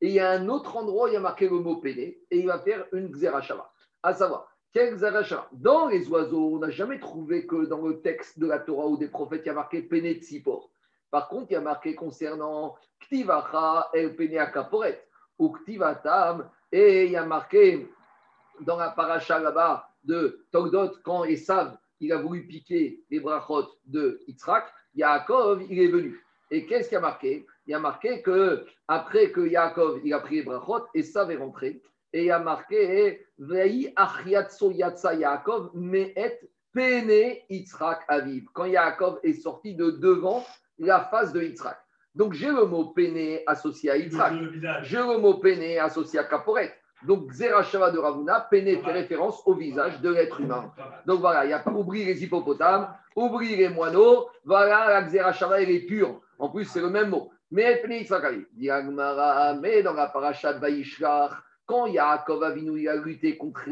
[0.00, 2.18] Et il y a un autre endroit, il y a marqué le mot Pene, et
[2.30, 3.70] il va faire une Xerashava.
[4.02, 8.38] À savoir, quel Xerashava Dans les oiseaux, on n'a jamais trouvé que dans le texte
[8.38, 10.70] de la Torah ou des prophètes, il y a marqué Pene Tzipor.
[11.10, 15.13] Par contre, il y a marqué concernant Ktivacha El Pene Akaporet ou
[16.72, 17.88] Et il y a marqué
[18.60, 24.20] dans la paracha là-bas de Togdot, quand Esav il a voulu piquer les brachot de
[24.26, 26.20] Yitzhak, Yaakov, il est venu.
[26.50, 27.46] Et qu'est-ce qu'il y a marqué?
[27.66, 31.36] Il y a marqué que après que Yaakov il a pris les brachot, Esav est
[31.36, 31.80] rentré.
[32.12, 36.40] Et il y a marqué Vei Achiatso Yatsa Yaakov Me'et
[36.72, 38.44] Pene Yitzhak Aviv.
[38.52, 40.44] Quand Yaakov est sorti de devant
[40.78, 41.83] la face de Yitzhak.
[42.14, 44.34] Donc j'ai le mot péné associé à Yitzhak.
[44.82, 46.72] J'ai le mot péné associé à Kaporet.
[47.06, 50.72] Donc Zerachava de Ravuna, péné fait référence au visage de l'être humain.
[51.06, 54.28] Donc voilà, il n'y a pas oublier les hippopotames, oublier les moineaux.
[54.44, 56.20] Voilà, la Zerachava, elle est pure.
[56.38, 57.30] En plus, c'est le même mot.
[57.50, 58.06] Mais péné
[59.60, 61.32] mais dans la paracha de Vaishlach,
[61.66, 63.62] quand Yaakov Avinu il a lutté contre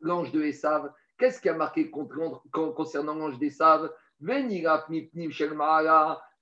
[0.00, 3.90] l'ange de Esav, qu'est-ce qui a marqué concernant l'ange d'Esav?
[4.20, 5.54] Venirap mipnim shel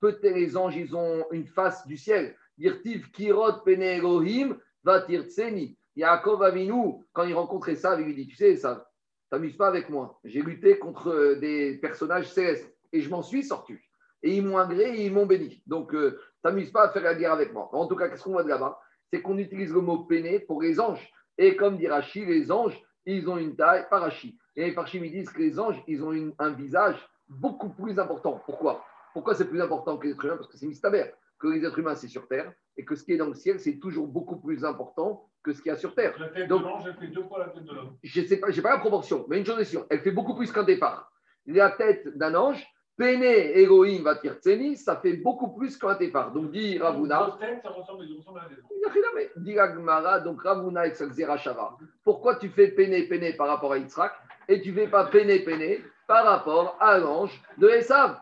[0.01, 2.35] Peut-être les anges, ils ont une face du ciel.
[2.57, 5.77] Dirtiv kirot pene Elohim va tseni.
[5.97, 8.91] Yaakov Avinu, quand il rencontrait ça, il lui dit Tu sais, ça,
[9.31, 10.19] t'amuses pas avec moi.
[10.25, 13.75] J'ai lutté contre euh, des personnages célestes et je m'en suis sorti.
[14.23, 15.63] Et ils m'ont agré et ils m'ont béni.
[15.67, 17.69] Donc, euh, t'amuses pas à faire la guerre avec moi.
[17.73, 18.79] En tout cas, qu'est-ce qu'on voit de là-bas?
[19.13, 21.11] C'est qu'on utilise le mot péné pour les anges.
[21.37, 24.39] Et comme dit Rachi, les anges, ils ont une taille, par Rachi.
[24.57, 26.97] Et les Parchim, ils disent que les anges, ils ont un visage
[27.29, 28.43] beaucoup plus important.
[28.45, 28.85] Pourquoi?
[29.13, 30.91] Pourquoi c'est plus important que les êtres humains Parce que c'est mystère.
[31.39, 32.53] Que les êtres humains, c'est sur Terre.
[32.77, 35.63] Et que ce qui est dans le ciel, c'est toujours beaucoup plus important que ce
[35.63, 36.15] qu'il y a sur Terre.
[36.19, 37.97] La tête Donc, de l'ange, elle fait deux fois la tête de l'homme.
[38.03, 40.53] Je sais pas, pas la proportion, mais une chose est sûre, elle fait beaucoup plus
[40.53, 41.11] qu'un départ.
[41.47, 46.33] La tête d'un ange, Péné, Elohim, Vatirtseni, ça fait beaucoup plus qu'un départ.
[46.33, 47.39] Donc, dit Ravuna.
[47.41, 51.79] Tête, ça ressemble, à des Dit Agmara, donc Ravuna Shava.
[52.05, 54.13] Pourquoi tu fais Péné, Péné par rapport à Yitzhak
[54.49, 58.21] et tu ne fais pas Péné, Péné par rapport à l'ange de Esav?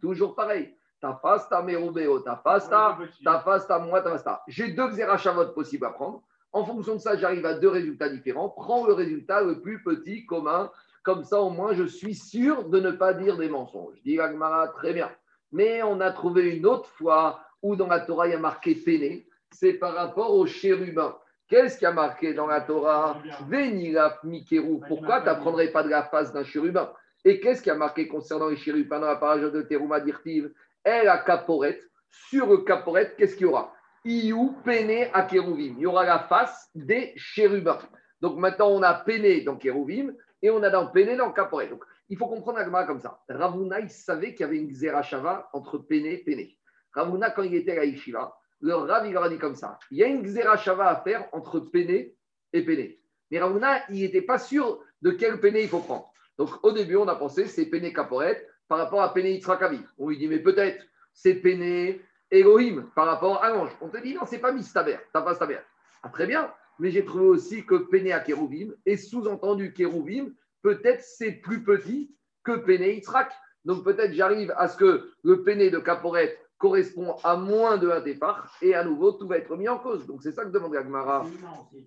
[0.00, 0.74] Toujours pareil.
[1.00, 4.42] Ta fasta merubeo, ta fasta, ta fasta moi, ta fasta.
[4.48, 6.22] J'ai deux xérachavot possibles à prendre.
[6.52, 8.48] En fonction de ça, j'arrive à deux résultats différents.
[8.48, 10.70] Prends le résultat le plus petit commun.
[11.02, 13.94] Comme ça, au moins, je suis sûr de ne pas dire des mensonges.
[14.04, 15.10] Dit Agmara, très bien.
[15.52, 18.74] Mais on a trouvé une autre fois où dans la Torah, il y a marqué
[18.74, 19.26] péné.
[19.50, 21.16] C'est par rapport au chérubin.
[21.48, 24.82] Qu'est-ce qui a marqué dans la Torah Vénilaf Mikerou.
[24.86, 26.92] Pourquoi tu n'apprendrais pas de la face d'un chérubin
[27.24, 30.52] Et qu'est-ce qui a marqué concernant les chérubins dans la page de Teruma Dirtiv
[30.84, 31.82] Elle a caporette.
[32.10, 33.72] Sur le caporette, qu'est-ce qu'il y aura
[34.04, 35.74] Iou Péné à Kérouvim.
[35.76, 37.78] Il y aura la face des chérubins.
[38.20, 41.70] Donc maintenant, on a Péné dans Kérouvim et on a dans Péné dans caporette.
[41.70, 43.20] Donc il faut comprendre la comme ça.
[43.28, 46.58] Ravuna, il savait qu'il y avait une Xerashava entre Péné et Péné.
[46.92, 49.98] Ravuna, quand il était à Ishiva, le Rav, il leur a dit comme ça il
[49.98, 52.14] y a une Xerashava à faire entre Péné
[52.52, 53.00] et Péné.
[53.30, 56.10] Mais Ravuna, il n'était pas sûr de quel Péné il faut prendre.
[56.38, 59.80] Donc au début, on a pensé c'est Péné Caporet par rapport à Péné Yitzhakavi.
[59.98, 62.00] On lui dit mais peut-être c'est Péné
[62.30, 63.70] Elohim par rapport à l'ange.
[63.80, 65.58] On te dit non, c'est pas Mistaber, t'as pas Staber.
[66.02, 70.32] Ah, très bien, mais j'ai trouvé aussi que Péné à Kérouvim, et sous-entendu Kérouvim,
[70.62, 73.32] peut-être c'est plus petit que Péné Yitzhak.
[73.64, 78.00] Donc peut-être j'arrive à ce que le Péné de Caporet correspond à moins de un
[78.00, 80.06] départ, et à nouveau tout va être mis en cause.
[80.06, 81.24] Donc c'est ça que demande Agmara.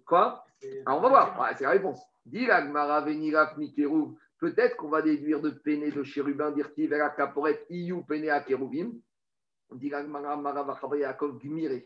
[0.05, 0.45] Quoi
[0.85, 2.01] Alors ah, on va voir, c'est la réponse.
[2.25, 7.09] Dit Agmara Veniraf Mikérouv, peut-être qu'on va déduire de Péné de Chérubin, dire qui verra
[7.09, 8.93] Caporet, Iyu Péné à Kérouvim.
[9.73, 11.81] Dit Agmara Maravachava Yaakov Gmire.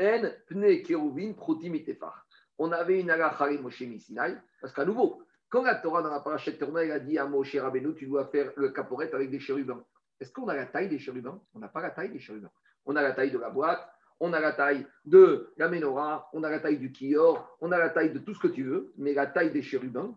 [0.00, 2.26] En Pne Kérouvim Protimitefar.
[2.58, 6.58] On avait une Alachari Moshe Sinai, parce qu'à nouveau, quand la Torah dans la parachute
[6.58, 9.84] Torah, elle a dit à Moshe Rabbeinu, tu dois faire le caporet avec des chérubins.
[10.20, 11.40] Est-ce qu'on a la taille des chérubins?
[11.54, 12.50] On n'a pas la taille des chérubins.
[12.84, 13.86] On a la taille de la boîte,
[14.20, 17.78] on a la taille de la menorah, on a la taille du kior, on a
[17.78, 20.16] la taille de tout ce que tu veux, mais la taille des chérubins,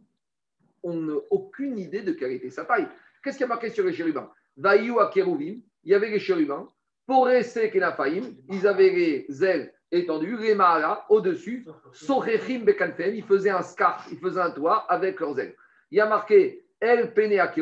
[0.83, 2.87] on n'a aucune idée de quelle était sa taille.
[3.23, 4.31] Qu'est-ce qui a marqué sur les chérubins?
[4.55, 6.69] Vaïou à Kérouvim, il y avait les chérubins.
[7.05, 13.49] Pour rester Kenafaim, ils avaient les ailes étendues, les mahalas au-dessus, Sochechim Bekanfem, ils faisaient
[13.49, 15.55] un scarf, ils faisaient un toit avec leurs ailes.
[15.91, 17.53] Il y a marqué El Pene à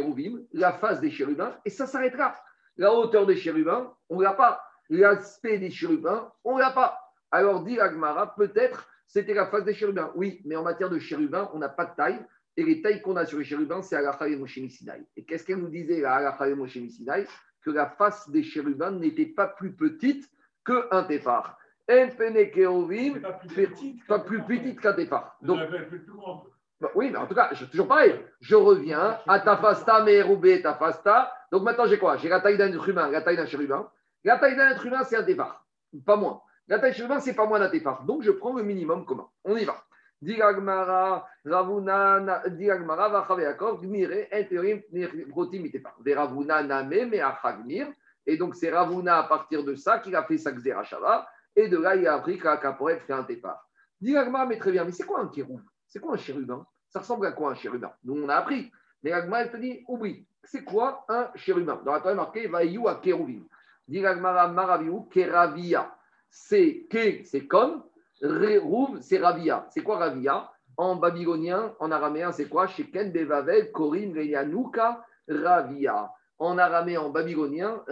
[0.53, 2.35] la face des chérubins, et ça s'arrêtera.
[2.77, 4.63] La hauteur des chérubins, on ne l'a pas.
[4.89, 6.99] L'aspect des chérubins, on ne l'a pas.
[7.31, 10.11] Alors, dit Agmara, peut-être c'était la face des chérubins.
[10.15, 12.19] Oui, mais en matière de chérubins, on n'a pas de taille.
[12.57, 14.57] Et les tailles qu'on a sur les chérubins, c'est Alachal et Moshe
[15.15, 16.77] Et qu'est-ce qu'elle nous disait, la Alachal et Moshe
[17.61, 20.29] Que la face des chérubins n'était pas plus petite
[20.65, 21.03] qu'un
[22.17, 22.51] pene
[23.21, 23.69] pas plus,
[24.07, 25.37] pas plus petite qu'un.
[25.41, 25.59] Donc,
[26.79, 28.13] bah oui, mais en tout cas, je, toujours pareil.
[28.39, 31.33] Je reviens à tafasta, ta tafasta.
[31.51, 32.17] Donc maintenant, j'ai quoi?
[32.17, 33.89] J'ai la taille d'un être humain, la taille d'un chérubin.
[34.23, 35.65] La taille d'un être humain, c'est un départ,
[36.05, 36.41] pas moins.
[36.67, 38.03] La taille d'un chérubin, c'est pas moins d'un départ.
[38.03, 39.27] Donc, je prends le minimum commun.
[39.43, 39.83] On y va.
[40.21, 44.81] Diragmara, Ravuna, Diragmara, Vachaveakov, Gmire, Interim,
[45.27, 45.95] Brotim, Itefar.
[46.05, 47.87] Ravuna, Name, Meachagmir.
[48.25, 51.27] Et donc, c'est Ravuna, à partir de ça, qu'il a fait sa Xerashava.
[51.55, 53.67] Et de là, il a appris qu'à Kaporet fait un départ.
[53.99, 56.65] Diragmara, mais très bien, mais c'est quoi un kérouf c'est quoi un chérubin?
[56.89, 57.91] Ça ressemble à quoi un chérubin?
[58.03, 58.71] Nous, on a appris.
[59.03, 60.25] Mais Agma, elle te dit, oublie.
[60.43, 61.81] C'est quoi un chérubin?
[61.83, 63.43] Dans la Torah, marqué, Vaïou à Kéruvim.
[63.87, 65.93] Dit Agmara, Maraviou, Keravia.
[66.29, 67.83] C'est Ke, c'est comme.
[68.21, 69.67] Rouv, c'est Ravia.
[69.69, 70.51] C'est quoi Ravia?
[70.75, 72.67] En babylonien, en araméen, c'est quoi?
[72.67, 76.11] Sheken, Bevavel, Korim, Reyanouka, Ravia.
[76.37, 77.83] En araméen, en babylonien,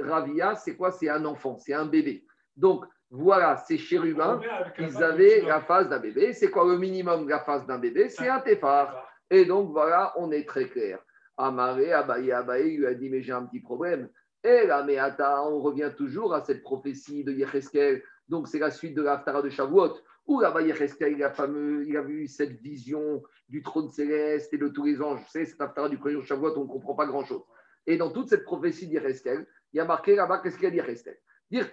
[0.00, 0.92] Ravia, c'est quoi?
[0.92, 2.24] C'est un enfant, c'est un bébé.
[2.56, 4.40] Donc, voilà, ces chérubins,
[4.78, 6.32] ils avaient la face d'un bébé.
[6.32, 8.08] C'est quoi le minimum de la face d'un bébé?
[8.08, 9.04] C'est un téphar.
[9.30, 11.00] Et donc voilà, on est très clair.
[11.36, 14.08] Amaré, Abaye, Abaye lui a dit Mais j'ai un petit problème.
[14.44, 14.98] Et là, mais
[15.44, 18.02] on revient toujours à cette prophétie de Yecheskel.
[18.28, 19.98] Donc c'est la suite de l'Aftara de Shavuot.
[20.26, 24.58] Où là-bas, Yecheskel, il a, fameux, il a vu cette vision du trône céleste et
[24.58, 25.20] de tous les anges.
[25.20, 27.42] Vous savez, Aftara du premier Shavuot, on ne comprend pas grand-chose.
[27.86, 30.82] Et dans toute cette prophétie d'Yecheskel, il y a marqué là-bas qu'est-ce qu'il y a
[30.82, 31.18] Yecheskel
[31.50, 31.68] Dire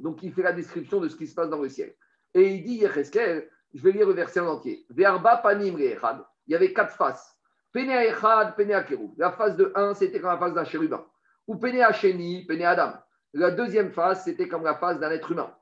[0.00, 1.96] donc, il fait la description de ce qui se passe dans le ciel.
[2.32, 4.86] Et il dit, je vais lire le verset en entier.
[4.96, 5.02] Il
[6.46, 7.36] y avait quatre faces.
[7.74, 11.04] La face de 1, c'était comme la face d'un chérubin.
[11.48, 12.92] Ou Pene Adam.
[13.32, 15.52] La deuxième face, c'était comme la face d'un être humain.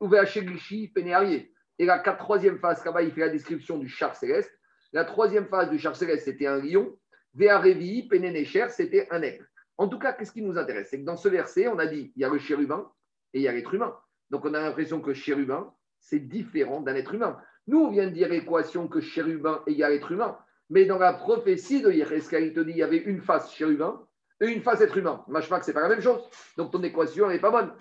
[0.00, 1.54] Ou Arié.
[1.78, 4.50] Et la troisième face, là-bas, il fait la description du char céleste.
[4.94, 6.96] La troisième face du char céleste, c'était un lion.
[7.34, 9.46] Vearevi, Pene Necher, c'était un aigle.
[9.78, 10.88] En tout cas, qu'est-ce qui nous intéresse?
[10.90, 12.90] C'est que dans ce verset, on a dit il y a le chérubin
[13.32, 13.96] et il y a l'être humain.
[14.30, 17.38] Donc on a l'impression que chérubin, c'est différent d'un être humain.
[17.66, 20.36] Nous, on vient de dire équation que chérubin égale être humain.
[20.70, 24.00] Mais dans la prophétie de Yereskel, il te dit il y avait une face chérubin
[24.40, 25.24] et une face être humain.
[25.28, 26.20] Machma, c'est pas la même chose.
[26.56, 27.72] Donc ton équation n'est pas bonne.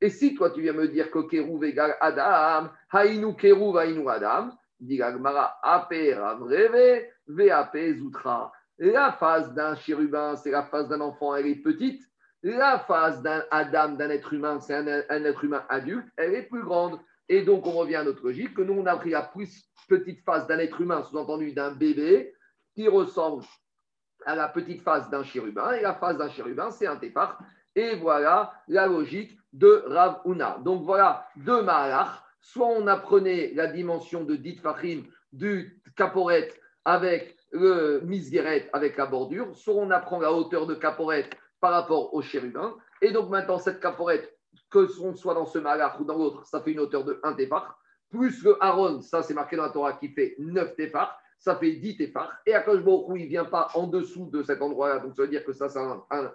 [0.00, 4.50] Et si toi tu viens me dire que Kérouv égale Adam, Haïnu Kérouv, Haïnu Adam,
[8.78, 12.02] la face d'un chérubin, c'est la face d'un enfant, elle est petite.
[12.42, 16.62] La face d'un Adam, d'un être humain, c'est un, être humain adulte, elle est plus
[16.62, 17.00] grande.
[17.28, 20.22] Et donc, on revient à notre logique que nous, on a pris la plus petite
[20.24, 22.32] face d'un être humain, sous-entendu d'un bébé,
[22.74, 23.44] qui ressemble
[24.24, 25.72] à la petite face d'un chérubin.
[25.72, 27.38] Et la face d'un chérubin, c'est un tépar.
[27.74, 30.58] Et voilà la logique de Rav Una.
[30.64, 36.52] Donc, voilà deux Mahalach soit on apprenait la dimension de dit fachim du caporet
[36.84, 41.28] avec le misgueret avec la bordure, soit on apprend la hauteur de caporet
[41.60, 42.74] par rapport au chérubin.
[43.02, 44.36] Et donc maintenant, cette caporette,
[44.70, 47.34] que ce soit dans ce malach ou dans l'autre, ça fait une hauteur de 1
[47.34, 47.78] tefar,
[48.10, 51.72] plus le haron, ça c'est marqué dans la Torah qui fait 9 tefar, ça fait
[51.72, 52.32] 10 tefar.
[52.46, 55.22] Et à cause où il ne vient pas en dessous de cet endroit-là, donc ça
[55.22, 56.32] veut dire que ça c'est un, un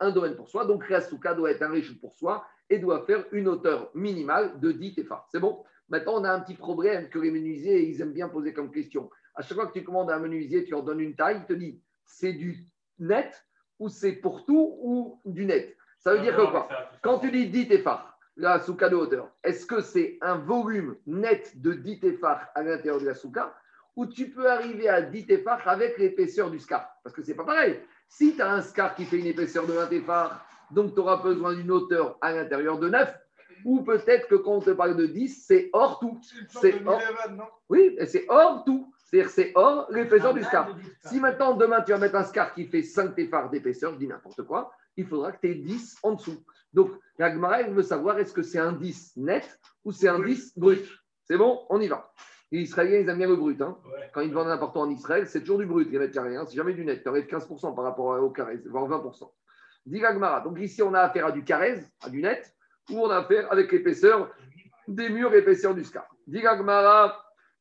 [0.00, 0.64] un domaine pour soi.
[0.64, 4.72] Donc Rasuka doit être un reshoot pour soi et doit faire une hauteur minimale de
[4.72, 5.28] 10 tefar.
[5.30, 5.64] C'est bon?
[5.88, 9.10] Maintenant, on a un petit problème que les menuisiers, ils aiment bien poser comme question.
[9.34, 11.52] À chaque fois que tu commandes un menuisier, tu leur donnes une taille, il te
[11.52, 12.64] dit c'est du
[12.98, 13.44] net
[13.78, 15.76] ou c'est pour tout ou du net?
[15.98, 16.68] Ça veut dire que quoi
[17.02, 21.60] Quand tu dis 10 téphars, la souka de hauteur, est-ce que c'est un volume net
[21.60, 23.54] de 10 téphars à l'intérieur de la souka
[23.96, 27.44] ou tu peux arriver à 10 téphars avec l'épaisseur du scar Parce que c'est pas
[27.44, 27.80] pareil.
[28.10, 31.22] Si tu as un scar qui fait une épaisseur de 20 téphars, donc tu auras
[31.22, 33.08] besoin d'une hauteur à l'intérieur de 9,
[33.64, 36.18] ou peut-être que quand on te parle de 10, c'est hors tout.
[36.48, 37.00] C'est hors...
[37.68, 38.92] Oui, c'est hors tout.
[39.04, 40.76] C'est-à-dire c'est hors l'épaisseur du scar.
[41.04, 44.08] Si maintenant, demain, tu vas mettre un scar qui fait 5 téphars d'épaisseur, je dis
[44.08, 46.44] n'importe quoi, il faudra que tu aies 10 en dessous.
[46.72, 50.58] Donc, la Gemara, veut savoir est-ce que c'est un 10 net ou c'est un 10
[50.58, 50.84] brut?
[51.24, 52.12] C'est bon On y va.
[52.52, 53.60] Les Israéliens, ils aiment bien le brut.
[53.60, 53.78] Hein.
[54.12, 56.36] Quand ils vendent n'importe en Israël, c'est toujours du brut, les mètres carrés.
[56.36, 56.44] Hein.
[56.46, 57.02] C'est jamais du net.
[57.02, 59.30] Tu enlèves 15% par rapport au carré, voire 20%.
[59.86, 60.02] Dit.
[60.44, 62.54] Donc, ici, on a affaire à du carré, à du net,
[62.90, 64.30] ou on a affaire avec l'épaisseur
[64.88, 66.08] des murs, épaisseur du scar.
[66.26, 66.42] Dit.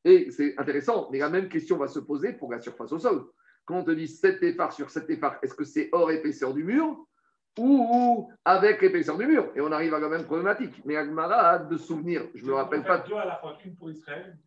[0.06, 3.26] Et c'est intéressant, mais la même question va se poser pour la surface au sol.
[3.66, 6.64] Quand on te dit 7 épars sur 7 épars, est-ce que c'est hors épaisseur du
[6.64, 7.06] mur
[7.58, 9.52] ou, avec l'épaisseur du mur.
[9.56, 10.82] Et on arrive à la même problématique.
[10.86, 12.24] Mais Agmara a de souvenirs.
[12.36, 13.04] Je ne me rappelle pas.
[13.04, 14.38] à la fois, une pour Israël,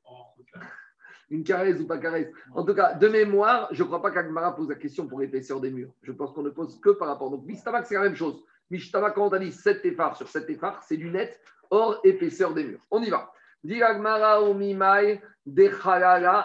[1.31, 2.29] une caresse ou pas caresse.
[2.55, 5.61] En tout cas, de mémoire, je ne crois pas qu'Agmara pose la question pour l'épaisseur
[5.61, 5.93] des murs.
[6.03, 7.31] Je pense qu'on ne pose que par rapport.
[7.31, 8.45] Donc, Mishtabak, c'est la même chose.
[8.71, 11.41] Mishtabak, quand on a dit 7 épars sur 7 épars, c'est du net
[11.71, 12.81] hors épaisseur des murs.
[12.91, 13.33] On y va.
[13.65, 15.21] Agmara mimai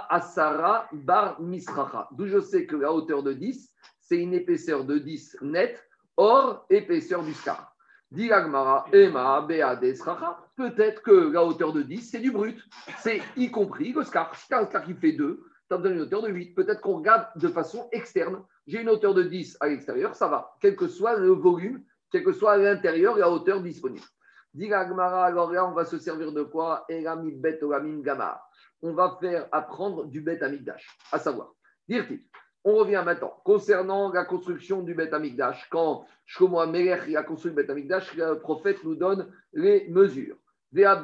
[0.10, 2.08] asara bar misracha.
[2.12, 5.84] D'où je sais que la hauteur de 10, c'est une épaisseur de 10 net
[6.18, 7.76] Or, épaisseur du scar.
[8.10, 8.86] Dit Ema,
[10.56, 12.60] Peut-être que la hauteur de 10, c'est du brut.
[13.00, 14.36] C'est y compris le scar.
[14.36, 16.56] Si un scar qui fait 2, tu besoin d'une hauteur de 8.
[16.56, 18.42] Peut-être qu'on regarde de façon externe.
[18.66, 20.56] J'ai une hauteur de 10 à l'extérieur, ça va.
[20.62, 24.06] Quel que soit le volume, quel que soit l'intérieur la hauteur disponible.
[24.54, 26.88] Dit alors là, on va se servir de quoi?
[28.82, 31.54] On va faire apprendre du bet amigdash, à savoir.
[31.88, 32.24] Dire-t-il
[32.68, 33.34] on revient maintenant.
[33.46, 38.40] Concernant la construction du Beth Amikdash, quand Shlomo Amelech a construit le Beth Amikdash, le
[38.40, 40.36] prophète nous donne les mesures.
[40.76, 41.02] Quelle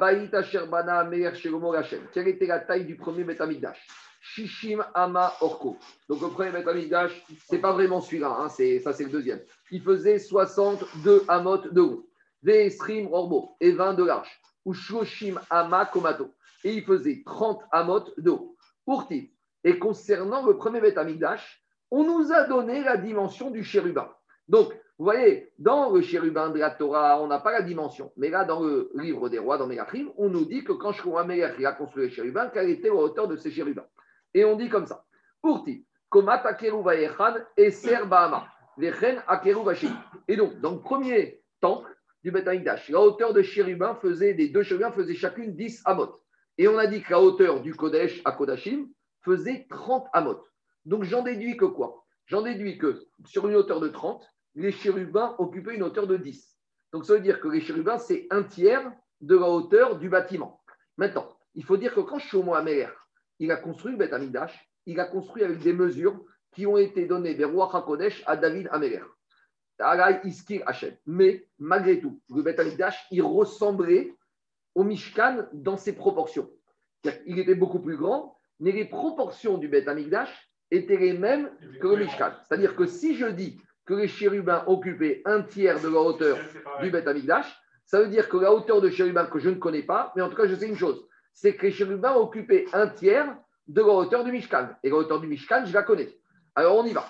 [2.28, 3.86] était la taille du premier Beth Amikdash
[4.20, 5.78] Shishim Ama Orko.
[6.10, 9.40] Donc le premier Beth Amikdash, ce n'est pas vraiment celui-là, hein, ça c'est le deuxième.
[9.70, 12.10] Il faisait 62 amot de haut,
[12.42, 14.38] Ve'esrim Orbo, et 20 de large.
[14.66, 16.30] Ou Shoshim Ama Komato.
[16.62, 18.54] Et il faisait 30 amot de haut.
[18.86, 19.33] Urti,
[19.64, 20.98] et concernant le premier Beth
[21.90, 24.08] on nous a donné la dimension du chérubin.
[24.48, 28.12] Donc, vous voyez, dans le chérubin de la Torah, on n'a pas la dimension.
[28.16, 31.32] Mais là, dans le livre des rois, dans Mélachim, on nous dit que quand Shlomo
[31.32, 33.86] a construit le chérubin, quelle était la hauteur de ces chérubins
[34.34, 35.04] Et on dit comme ça.
[35.42, 36.44] Pourti, Komat
[37.56, 38.46] et Serbama,
[40.28, 41.90] Et donc, dans le premier temple
[42.22, 42.46] du Beth
[42.88, 46.20] la hauteur de chérubin faisait, des deux chérubins faisaient chacune 10 amot.
[46.56, 48.86] Et on a dit que la hauteur du Kodesh à Kodashim
[49.24, 50.44] faisait 30 amot.
[50.84, 52.04] Donc j'en déduis que quoi?
[52.26, 56.56] J'en déduis que sur une hauteur de 30, les chérubins occupaient une hauteur de 10.
[56.92, 60.62] Donc ça veut dire que les chérubins, c'est un tiers de la hauteur du bâtiment.
[60.96, 62.92] Maintenant, il faut dire que quand Shomo Amer,
[63.38, 66.20] il a construit le Beth Amidash, il a construit avec des mesures
[66.52, 69.02] qui ont été données rois HaKodesh à David Améler.
[71.06, 74.14] Mais malgré tout, le Beth Amidash, il ressemblait
[74.74, 76.48] au Mishkan dans ses proportions.
[77.26, 81.50] Il était beaucoup plus grand, mais les proportions du Beth Amikdash étaient les mêmes
[81.80, 82.32] que le Mishkan.
[82.46, 86.38] C'est-à-dire que si je dis que les chérubins occupaient un tiers de la hauteur
[86.80, 89.82] du Beth Amikdash, ça veut dire que la hauteur de chérubins que je ne connais
[89.82, 92.88] pas, mais en tout cas je sais une chose, c'est que les chérubins occupaient un
[92.88, 93.36] tiers
[93.66, 94.68] de la hauteur du Mishkan.
[94.82, 96.16] Et la hauteur du Mishkan, je la connais.
[96.54, 97.04] Alors on y va.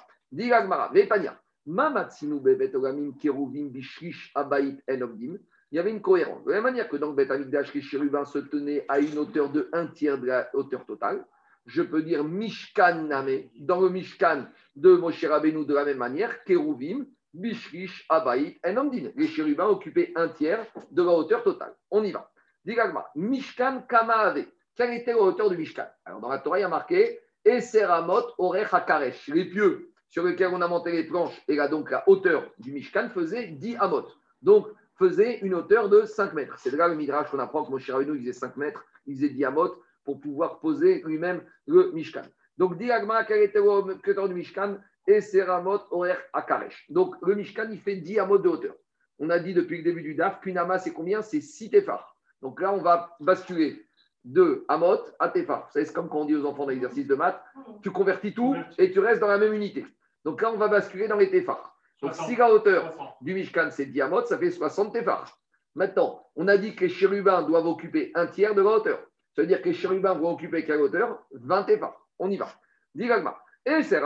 [5.70, 6.45] Il y avait une cohérence.
[6.45, 9.18] De la même manière que dans le Beth Amikdash, les chérubins se tenaient à une
[9.18, 11.24] hauteur de un tiers de la hauteur totale,
[11.66, 14.46] je peux dire Mishkan Name, dans le Mishkan
[14.76, 19.10] de Moshe Rabbeinu de la même manière, Keruvim, Bishrish, Abaït, Enamdin.
[19.16, 21.74] Les chérubins occupaient un tiers de la hauteur totale.
[21.90, 22.30] On y va.
[22.64, 24.46] Digagma, Mishkan Kamaave.
[24.76, 25.86] Quelle était la hauteur du Mishkan?
[26.04, 29.28] Alors dans la Torah, il y a marqué Eseramot Orech Hakaresh.
[29.28, 32.72] Les pieux sur lesquels on a monté les planches, et là donc la hauteur du
[32.72, 34.06] Mishkan faisait 10 amot.
[34.42, 36.56] Donc faisait une hauteur de 5 mètres.
[36.58, 39.44] C'est là le midrash qu'on apprend que Moshe Rabbeinu faisait 5 mètres, il faisait 10
[39.46, 39.74] amot
[40.05, 42.22] pour pouvoir poser lui-même le Mishkan.
[42.59, 44.78] Donc, Diagma, quel était le du Mishkan?
[45.07, 46.86] Et Seramot Orer Akaresh.
[46.90, 48.74] Donc, le Mishkan, il fait 10 amot de hauteur.
[49.18, 51.22] On a dit depuis le début du DAF qu'une ama, c'est combien?
[51.22, 52.16] C'est 6 tefar.
[52.40, 53.86] Donc là, on va basculer
[54.24, 55.66] de amot à tefar.
[55.66, 57.40] Vous savez, c'est comme quand on dit aux enfants dans l'exercice de maths,
[57.82, 59.86] tu convertis tout et tu restes dans la même unité.
[60.24, 61.76] Donc là, on va basculer dans les tefar.
[62.00, 65.38] Donc, si la hauteur du Mishkan, c'est 10 amot, ça fait 60 tefar.
[65.74, 69.00] Maintenant, on a dit que les chérubins doivent occuper un tiers de la hauteur.
[69.35, 71.24] Ça veut dire que les chérubins vont occuper quelle hauteur?
[71.32, 72.07] 20 épars.
[72.18, 72.49] On y va.
[72.95, 73.37] Diragma.
[73.66, 74.01] Et c'est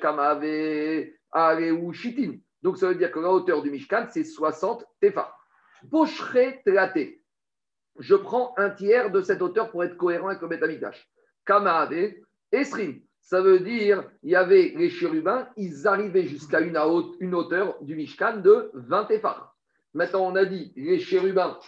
[0.00, 0.44] Kamave
[1.72, 2.38] ou Shitin.
[2.62, 5.38] Donc ça veut dire que la hauteur du Mishkan, c'est 60 tefar.
[5.90, 7.22] Pochre traté.
[7.98, 11.08] Je prends un tiers de cette hauteur pour être cohérent avec le Betamikdash.
[11.46, 12.14] Kamave,
[12.50, 13.00] Esrim.
[13.20, 18.38] Ça veut dire, il y avait les chérubins, ils arrivaient jusqu'à une, hauteur du Mishkan
[18.38, 19.56] de 20 tefar.
[19.94, 21.58] Maintenant, on a dit, les chérubins,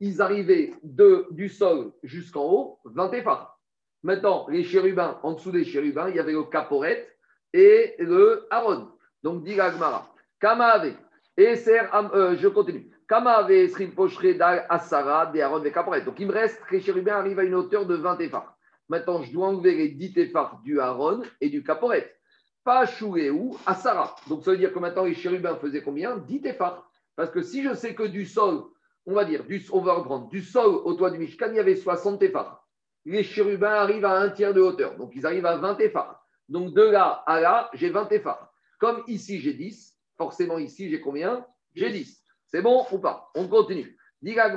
[0.00, 3.58] ils arrivaient de, du sol jusqu'en haut, 20 tefar.
[4.02, 7.08] Maintenant, les chérubins, en dessous des chérubins, il y avait le caporet
[7.52, 8.90] et le Aaron.
[9.22, 10.92] Donc, dit Gagmara, Kamave,
[11.36, 12.90] et euh, je continue.
[13.08, 14.36] Kamave, Srim Pochre,
[14.68, 16.02] Asara, des Aaron et caporet.
[16.02, 18.56] Donc, il me reste que les chérubins arrivent à une hauteur de 20 tefar.
[18.88, 22.14] Maintenant, je dois enlever les 10 tefar du Aaron et du caporet.
[22.62, 24.14] Pas ou Asara.
[24.28, 26.18] Donc, ça veut dire que maintenant, les chérubins faisaient combien?
[26.18, 26.90] 10 tefar.
[27.16, 28.64] Parce que si je sais que du sol,
[29.06, 31.76] on va dire, du, on va du sol au toit du Mishkan, il y avait
[31.76, 32.64] 60 tefar
[33.04, 34.96] les chérubins arrivent à un tiers de hauteur.
[34.96, 36.24] Donc, ils arrivent à 20 téphars.
[36.48, 38.52] Donc, de là à là, j'ai 20 téphars.
[38.78, 41.46] Comme ici, j'ai 10, forcément ici, j'ai combien?
[41.74, 42.22] J'ai 10.
[42.46, 43.30] C'est bon ou pas?
[43.34, 43.96] On continue.
[44.22, 44.56] Diga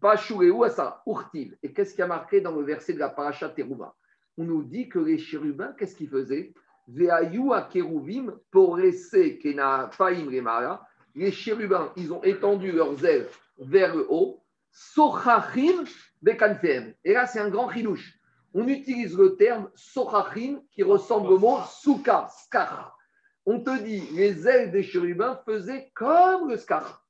[0.00, 1.56] pas ou ça, urtiv.
[1.62, 3.94] Et qu'est-ce qui a marqué dans le verset de la paracha Terouba
[4.36, 6.52] On nous dit que les chérubins, qu'est-ce qu'ils faisaient?
[11.14, 14.40] Les chérubins, ils ont étendu leurs ailes vers le haut.
[14.70, 15.84] Sochachim
[17.04, 18.18] et là, c'est un grand chilouche.
[18.54, 22.96] On utilise le terme sochachim qui ressemble au mot souka, skar.
[23.44, 27.04] On te dit, les ailes des chérubins faisaient comme le skar.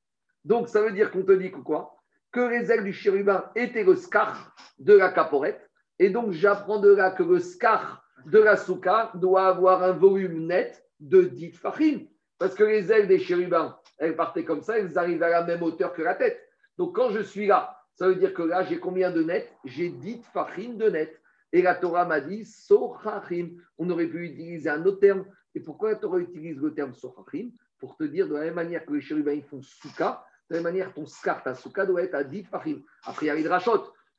[0.44, 1.96] Donc, ça veut dire qu'on te dit que quoi?
[2.32, 5.70] Que les ailes du chérubin étaient le skar de la caporette.
[5.98, 10.46] Et donc, j'apprends de là que le skar de la souka doit avoir un volume
[10.46, 12.00] net de 10 fachim.
[12.38, 15.62] Parce que les ailes des chérubins, elles partaient comme ça, elles arrivent à la même
[15.62, 16.40] hauteur que la tête.
[16.78, 19.90] Donc, quand je suis là, ça veut dire que là, j'ai combien de net J'ai
[19.90, 21.20] 10 fachim de net.
[21.52, 23.50] Et la Torah m'a dit sochachim.
[23.78, 25.24] On aurait pu utiliser un autre terme.
[25.54, 27.50] Et pourquoi la Torah utilise le terme sochachim?
[27.78, 30.72] Pour te dire de la même manière que les chérubins font souka, de la même
[30.72, 32.82] manière ton skar, ta souka doit être à 10 fachim.
[33.04, 33.48] Après, il y a les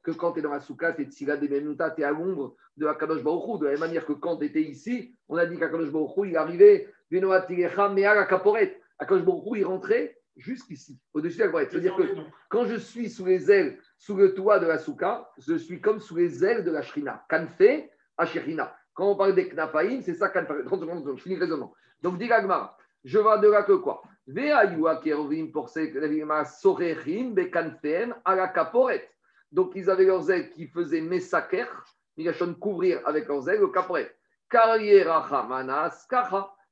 [0.06, 2.56] que quand tu es dans la souka, tu es des menuta, tu es à l'ombre
[2.78, 3.58] de Akadosh Baruchou.
[3.58, 6.38] De la même manière que quand tu étais ici, on a dit qu'Akadosh Baruchou, il
[6.38, 8.82] arrivait, Mea Kaporet.
[8.98, 12.04] Akadosh Baruchou, il rentrait jusqu'ici, au-dessus de la C'est-à-dire que
[12.50, 16.00] quand je suis sous les ailes, sous le toit de la souka, je suis comme
[16.00, 17.26] sous les ailes de la shrina.
[17.30, 18.76] Kanfe, ashrina.
[18.94, 20.48] Quand on parle des knapaïm, c'est ça, 30
[20.80, 21.74] secondes, je finis raisonnement.
[22.02, 22.30] Donc, dit
[23.04, 24.02] je vois de là que quoi?
[29.52, 31.68] Donc, ils avaient leurs ailes qui faisaient messaker,
[32.18, 34.16] ils couvrir avec leurs ailes le caporet.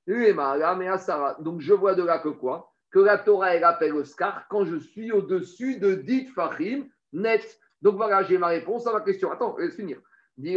[0.08, 2.74] Donc, je vois de là que quoi?
[2.92, 7.60] Que la Torah, elle appelle le scar quand je suis au-dessus de dit fachim net.
[7.82, 9.32] Donc voilà, j'ai ma réponse à ma question.
[9.32, 10.00] Attends, laisse finir.
[10.38, 10.56] Mais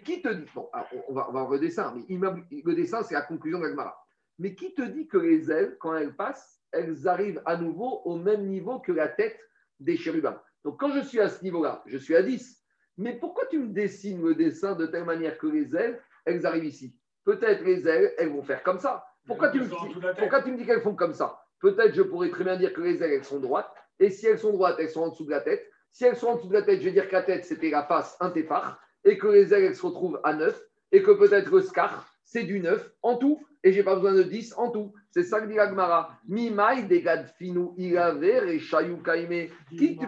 [0.00, 0.70] qui te dit, bon,
[1.08, 3.96] on va, on va mais le dessin, c'est la conclusion d'Agmara.
[4.38, 8.16] Mais qui te dit que les ailes, quand elles passent, elles arrivent à nouveau au
[8.16, 9.38] même niveau que la tête
[9.80, 10.40] des chérubins?
[10.64, 12.55] Donc quand je suis à ce niveau-là, je suis à 10.
[12.98, 16.64] Mais pourquoi tu me dessines le dessin de telle manière que les ailes, elles arrivent
[16.64, 16.96] ici?
[17.24, 19.04] Peut-être les ailes, elles vont faire comme ça.
[19.26, 19.74] Pourquoi tu, me dis,
[20.18, 21.40] pourquoi tu me dis qu'elles font comme ça?
[21.60, 23.70] Peut-être je pourrais très bien dire que les ailes, elles sont droites.
[23.98, 25.68] Et si elles sont droites, elles sont en dessous de la tête.
[25.90, 27.70] Si elles sont en dessous de la tête, je vais dire que la tête, c'était
[27.70, 28.32] la face, un.
[29.04, 30.60] Et que les ailes, elles se retrouvent à 9.
[30.92, 33.44] Et que peut-être le scar, c'est du 9 en tout.
[33.66, 34.94] Et j'ai pas besoin de 10 en tout.
[35.10, 36.16] C'est ça que dit Agmara.
[36.28, 39.48] Mimai, degad ilaver et chayou kaime.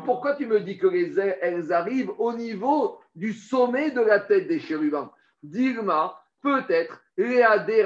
[0.05, 4.21] Pourquoi tu me dis que les ailes, elles arrivent au niveau du sommet de la
[4.21, 5.11] tête des chérubins?
[5.43, 7.83] Digma, peut-être Peut-être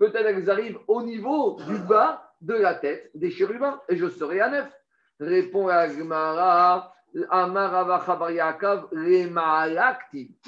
[0.00, 4.50] qu'elles arrivent au niveau du bas de la tête des chérubins et je serai à
[4.50, 4.72] neuf.
[5.20, 7.20] Répond Agmara, Il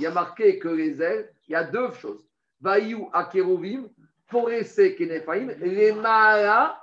[0.01, 2.34] y a marqué que les ailes, il y a deux choses.
[2.64, 3.88] Vayu akerovim,
[4.26, 6.80] forese kenefaim, remala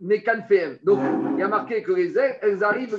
[0.00, 0.78] mekanfeem.
[0.82, 1.00] Donc,
[1.34, 2.96] il y a marqué que les ailes, elles arrivent,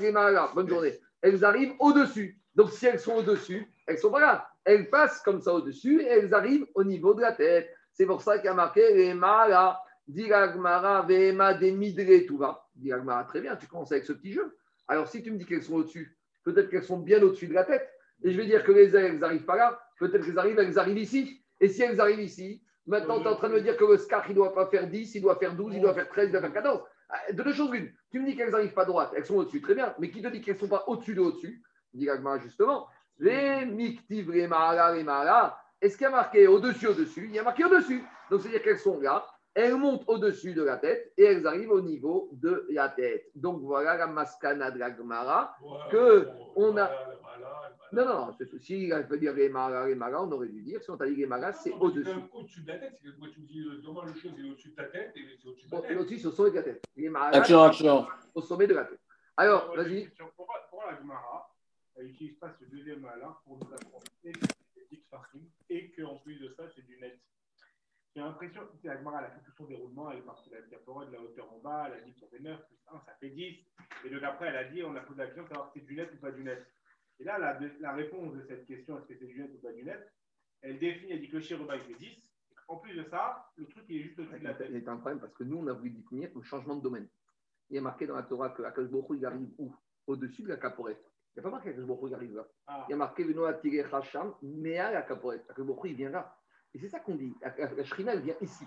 [0.53, 2.39] bonne journée, elles arrivent au-dessus.
[2.53, 6.07] Donc, si elles sont au-dessus, elles sont pas là elles passent comme ça au-dessus et
[6.07, 7.69] elles arrivent au niveau de la tête.
[7.93, 12.67] C'est pour ça qu'il y a marqué les mala, diragmara, vema, demidre, tout va.
[12.76, 14.55] Diragmara, très bien, tu commences avec ce petit jeu.
[14.88, 17.63] Alors si tu me dis qu'elles sont au-dessus, peut-être qu'elles sont bien au-dessus de la
[17.63, 17.88] tête.
[18.24, 19.80] Et je vais dire que les ailes, elles n'arrivent pas là.
[19.99, 21.41] Peut-être qu'elles arrivent, elles arrivent ici.
[21.62, 23.97] Et si elles arrivent ici, maintenant tu es en train de me dire que le
[23.97, 26.28] scar, il ne doit pas faire 10, il doit faire 12, il doit faire 13,
[26.28, 26.82] il doit faire 14.
[27.09, 27.93] Ah, de deux choses l'une.
[28.12, 29.95] Tu me dis qu'elles n'arrivent pas droite, elles sont au-dessus, très bien.
[29.99, 31.62] Mais qui te dit qu'elles ne sont pas au-dessus de au-dessus?
[31.93, 32.88] Diragmara, justement.
[33.20, 34.47] Les miktiv, les
[35.82, 37.26] est-ce qu'il y a marqué au-dessus, au-dessus?
[37.26, 38.03] Il y a marqué au-dessus.
[38.30, 39.26] Donc, c'est-à-dire qu'elles sont là.
[39.54, 43.30] Elles montent au-dessus de la tête et elles arrivent au niveau de la tête.
[43.36, 45.56] Donc voilà la mascana de la Gemara
[45.91, 46.89] que on a.
[47.93, 50.82] Non, non, non, si il peut dire les maras, les maras, on aurait dû dire,
[50.82, 52.10] si on t'a dit les maras, c'est au-dessus.
[52.32, 54.70] Au-dessus de la tête, c'est que moi tu me dis, normalement le chose est au-dessus
[54.70, 55.97] de ta tête et c'est au-dessus de la tête.
[55.97, 56.82] Au-dessus, c'est au sommet de la tête.
[56.95, 58.08] Les maras, Action, action.
[58.34, 58.99] au sommet de la tête.
[59.36, 60.10] Alors, vas-y.
[60.38, 60.56] Pourquoi,
[60.89, 61.54] la Gemara
[61.99, 64.04] n'utilise pas ce deuxième malin pour nous apprendre
[65.70, 67.20] et qu'en plus de ça, c'est du net
[68.14, 70.55] J'ai l'impression que la Gemara, elle a fait tout son déroulement, elle est partie de
[70.55, 72.78] la diaporée, de la hauteur en bas, elle a dit qu'il y avait 9 plus
[72.88, 73.57] 1, ça fait 10.
[74.05, 75.86] Et donc après, elle a dit, on a posé la question de savoir si c'est
[75.86, 76.68] du net ou pas du net.
[77.20, 79.72] Et là, la, la réponse de cette question, est-ce que c'est du net ou pas
[79.72, 80.12] du net,
[80.62, 82.22] elle définit, elle dit que le chérubin, il fait 10.
[82.68, 84.68] En plus de ça, le truc, il est juste au-dessus de la tête.
[84.70, 86.82] Il y a un problème parce que nous, on a voulu définir le changement de
[86.82, 87.07] domaine.
[87.70, 89.74] Il a marqué dans la Torah que Akash il arrive où?
[90.07, 91.01] Au-dessus de la caporette.
[91.36, 92.47] Il n'y a pas marqué Akash il arrive là.
[92.68, 92.86] Ah.
[92.88, 95.49] Il y a marqué Veno Atiré Hacham, mais à la caporette.
[95.49, 96.38] Akash il vient là.
[96.74, 97.34] Et c'est ça qu'on dit.
[97.41, 98.65] La Shrina, elle vient ici.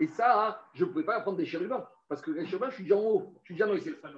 [0.00, 1.86] Et ça, je ne pouvais pas apprendre des chérubins.
[2.08, 3.34] Parce que les chérubins, je suis déjà en haut.
[3.42, 4.08] Je suis déjà dans les Souka,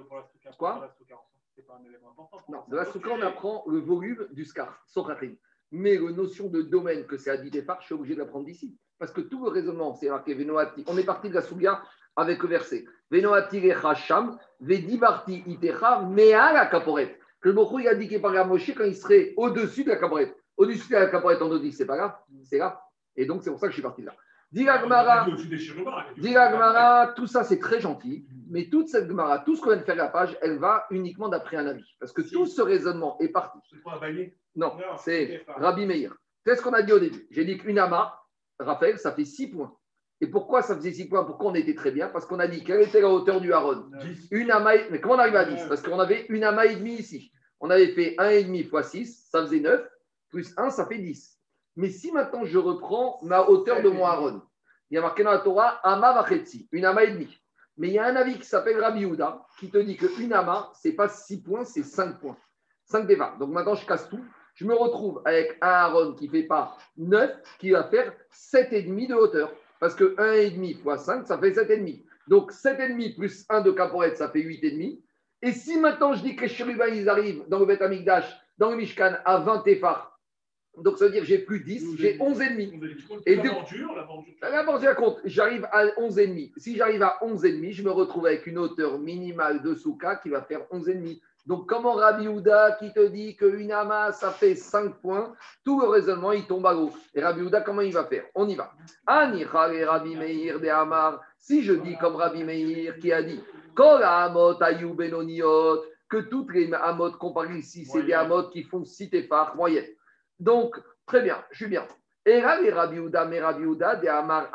[0.57, 1.15] Quoi Souka,
[1.55, 2.37] C'est pas un élément important.
[2.37, 3.09] pour Non, de la Souka.
[3.11, 5.35] On apprend le volume du scar, Sochatim.
[5.71, 8.77] Mais la notion de domaine que c'est et Far, je suis obligé de l'apprendre d'ici.
[8.97, 10.83] Parce que tout le raisonnement, c'est marqué Venoati.
[10.87, 11.83] On est parti de la Souga
[12.15, 17.19] avec le verset Venoati Hacham, Vedibarti Itecha, Mea la caporette.
[17.39, 19.97] Que le Bokhu, il a indiqué par la Moshe quand il serait au-dessus de la
[19.97, 20.35] caporette.
[20.55, 22.81] Au-dessus de la caporette, on nous dit, c'est pas là, c'est là.
[23.17, 24.15] Et donc, c'est pour ça que je suis parti de là.
[26.31, 29.79] La Gemara, tout ça c'est très gentil, mais toute cette Gemara, tout ce qu'on vient
[29.79, 31.83] de faire à la page, elle va uniquement d'après un avis.
[31.99, 33.59] Parce que tout ce raisonnement est parti.
[33.69, 33.99] C'est pas.
[34.55, 35.43] Non, Non, c'est.
[35.47, 36.15] Rabbi Meir.
[36.45, 37.27] C'est ce qu'on a dit au début?
[37.29, 38.17] J'ai dit qu'une ama,
[38.57, 39.75] Raphaël, ça fait 6 points.
[40.21, 41.25] Et pourquoi ça faisait 6 points?
[41.25, 42.07] Pourquoi on était très bien?
[42.07, 43.89] Parce qu'on a dit quelle était la hauteur du Haron?
[44.01, 44.29] Dix.
[44.31, 46.93] Une ama, mais comment on arrive à 10 Parce qu'on avait une ama et demi
[46.93, 47.33] ici.
[47.59, 49.85] On avait fait 1,5 fois 6, ça faisait 9,
[50.29, 51.36] plus 1, ça fait 10.
[51.77, 54.41] Mais si maintenant je reprends ma hauteur de mon Haron,
[54.89, 57.37] il y a marqué dans la Torah ama vachetzi, une ama et demi.
[57.77, 60.71] Mais il y a un avis qui s'appelle Rabbi Yehuda qui te dit qu'une ama,
[60.73, 62.35] c'est pas 6 points, c'est 5 points.
[62.85, 63.37] 5 dévar.
[63.37, 64.23] Donc maintenant, je casse tout.
[64.55, 69.07] Je me retrouve avec un Aaron qui ne fait pas 9, qui va faire 7,5
[69.09, 69.51] de hauteur.
[69.79, 72.03] Parce que 1,5 fois 5, ça fait 7,5.
[72.27, 74.99] Donc 7,5 plus 1 de caporette, ça fait 8,5.
[75.43, 78.71] Et si maintenant je dis que les chérubins, ils arrivent dans le Beth Amikdash, dans
[78.71, 80.16] le Mishkan, à 20 téfars,
[80.83, 83.21] donc ça veut dire que j'ai plus 10, j'ai 11,5.
[83.25, 84.33] Et Et du- l'aventure, l'aventure.
[84.41, 86.51] La bordure compte, j'arrive à 11,5.
[86.57, 90.41] Si j'arrive à 11,5, je me retrouve avec une hauteur minimale de souka qui va
[90.41, 91.19] faire 11,5.
[91.45, 95.87] Donc, comment Rabbi Houda qui te dit qu'une ama, ça fait 5 points, tout le
[95.87, 96.91] raisonnement, il tombe à l'eau.
[97.15, 98.25] Et Rabbi Houda, comment il va faire?
[98.35, 98.73] On y va.
[99.73, 101.21] Et Rabbi Meir de Amar.
[101.39, 103.39] Si je dis comme Rabbi Meir qui a dit
[103.75, 108.31] Kol Amot Ayou Benoniot, que toutes les amot qu'on parle ici, c'est des Moyennes.
[108.31, 109.85] amot qui font 6 téphars moyennes.
[110.39, 111.85] Donc, très bien, je suis bien.
[112.25, 114.49] Et Rabbi Houda, mais des Amar,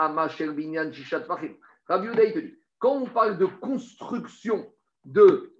[1.88, 4.70] Houda, il te dit, quand on parle de construction
[5.04, 5.54] de,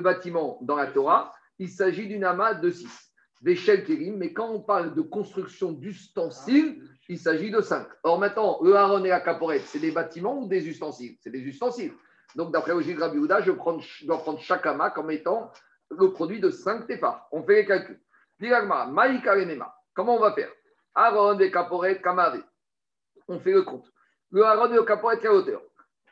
[0.00, 2.86] bâtiments dans la Torah, il s'agit d'une Ama de 6.
[3.42, 3.56] Des
[4.16, 7.86] mais quand on parle de construction d'ustensiles, il s'agit de 5.
[8.02, 11.16] Or maintenant, le et la Caporette, c'est des bâtiments ou des ustensiles?
[11.20, 11.92] C'est des ustensiles.
[12.36, 13.52] Donc, d'après de Rabbi Houda, je,
[14.06, 15.50] dois prendre chaque Ama comme étant
[15.90, 17.28] le produit de 5 téphars.
[17.32, 18.00] On fait les calculs.
[19.94, 20.50] Comment on va faire?
[20.94, 22.42] Aaron et Caporet, Kamave.
[23.28, 23.90] On fait le compte.
[24.30, 25.62] Le Aaron et le Caporet, quelle hauteur?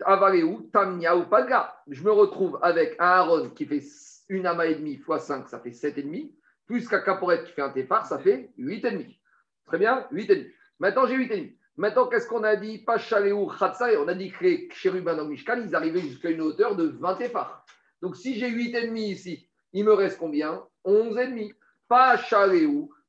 [0.05, 1.77] Avaleu, Tamnia ou Paga.
[1.89, 3.83] Je me retrouve avec un Aaron qui fait
[4.29, 6.33] une ama et demi fois 5, ça fait 7,5.
[6.67, 9.19] Plus qu'un Caporet qui fait un Téphar, ça fait 8,5.
[9.67, 10.51] Très bien 8,5.
[10.79, 11.57] Maintenant, j'ai 8,5.
[11.77, 12.79] Maintenant, qu'est-ce qu'on a dit?
[12.79, 13.97] Pachaleu, Khatsai.
[13.97, 17.17] On a dit que les chérubins dans Mishkan, ils arrivaient jusqu'à une hauteur de 20
[17.17, 17.65] Téphars.
[18.01, 20.65] Donc, si j'ai 8,5 ici, il me reste combien?
[20.85, 21.55] 11,5.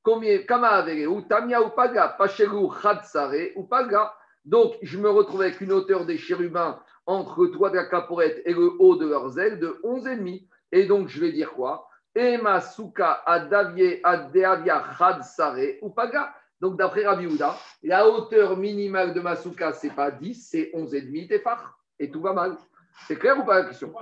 [0.03, 4.13] Combien Kama Avereu, Tamia ou Paga, Khatsare ou Paga.
[4.43, 8.41] Donc, je me retrouve avec une hauteur des chérubins entre le toit de la caporette
[8.45, 10.45] et le haut de leurs ailes de 11,5.
[10.73, 11.87] Et donc, je vais dire quoi?
[12.15, 16.33] Ema Suka Adavie Adeavia Khatsare ou Paga.
[16.59, 20.71] Donc, d'après Rabbi Houda, la hauteur minimale de ma souka, ce n'est pas 10, c'est
[20.73, 21.77] 11,5 tefar.
[21.99, 22.55] Et tout va mal.
[23.07, 23.93] C'est clair ou pas la question?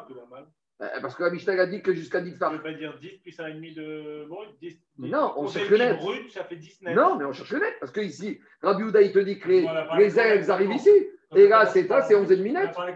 [1.01, 2.53] Parce que la Mishnah a dit que jusqu'à 10 Ça tefar.
[2.53, 4.77] veut pas dire 10 plus 1,5 de brut 10.
[4.97, 5.97] Non, on 11,5 cherche le net.
[5.97, 6.95] brut, ça fait 10 net.
[6.95, 7.75] Non, mais on cherche le net.
[7.79, 10.75] Parce que ici, Rabbi Houda, il te dit que les, Voilà, les ailes, arrivent non.
[10.75, 10.89] ici.
[11.35, 12.55] Et là, c'est ça, c'est 11,5 On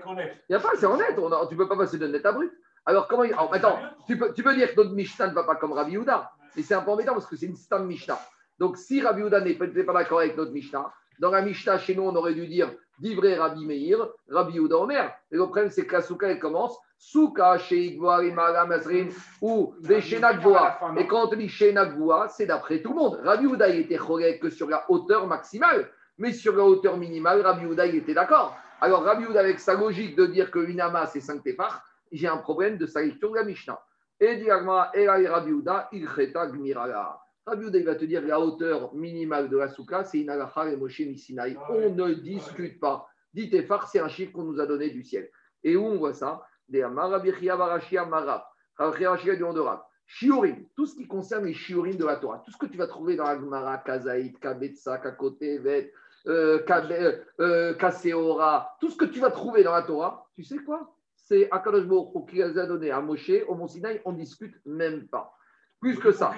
[0.10, 0.32] a net.
[0.50, 1.14] Il n'y a pas, c'est en net.
[1.18, 2.52] On a- tu ne peux pas passer de net à brut.
[2.88, 3.22] Alors, comment.
[3.24, 5.98] alors, attends, tu peux, tu peux dire que notre Mishnah ne va pas comme Rabbi
[5.98, 6.32] Houda.
[6.56, 8.20] Mais c'est un peu embêtant parce que c'est une Stam Mishnah.
[8.60, 12.04] Donc, si Rabbi pas, n'est pas d'accord avec notre Mishnah, dans la Mishnah, chez nous,
[12.04, 15.14] on aurait dû dire Divré Rabbi Meir, Rabbi Houda Omer.
[15.32, 19.10] Et le problème, c'est que la Souka, elle commence Souka, Sheikvoa, Imara, Masrin,
[19.42, 20.80] ou des Shenakvoa.
[20.98, 23.20] Et quand on dit Shenakvoa, c'est d'après tout le monde.
[23.24, 25.90] Rabbi Houda, il était chorek que sur la hauteur maximale.
[26.18, 28.56] Mais sur la hauteur minimale, Rabbi Houda, il était d'accord.
[28.80, 32.38] Alors, Rabbi avec sa logique de dire que une ama, c'est 5 tefar, j'ai un
[32.38, 33.80] problème de sa lecture de la Mishnah.
[34.20, 35.52] Et dit Agma, Rabbi
[35.92, 37.20] il cheta gmirala.
[37.46, 41.00] Rabbi il va te dire la hauteur minimale de la souka, c'est une et Moshe
[41.02, 41.58] Misinaï.
[41.70, 43.08] On ne discute pas.
[43.34, 45.30] Dit tefar, c'est un chiffre qu'on nous a donné du ciel.
[45.64, 46.42] Et où on voit ça?
[46.68, 48.42] Des Rabbi Chia Barashia Marab.
[48.80, 49.88] Du Honduras.
[50.08, 52.88] Shiurim, tout ce qui concerne les shiurim de la Torah, tout ce que tu vas
[52.88, 55.92] trouver dans la Gemara, Kazaït, Kabetsa, Kakotevet,
[56.28, 60.58] euh, euh, euh, Kaseora, tout ce que tu vas trouver dans la Torah, tu sais
[60.58, 60.96] quoi?
[61.16, 64.56] C'est Akadosh Baruch qui les a donné à Moshe, au Mont Sinaï, on ne discute
[64.66, 65.34] même pas.
[65.80, 66.34] Plus que ça.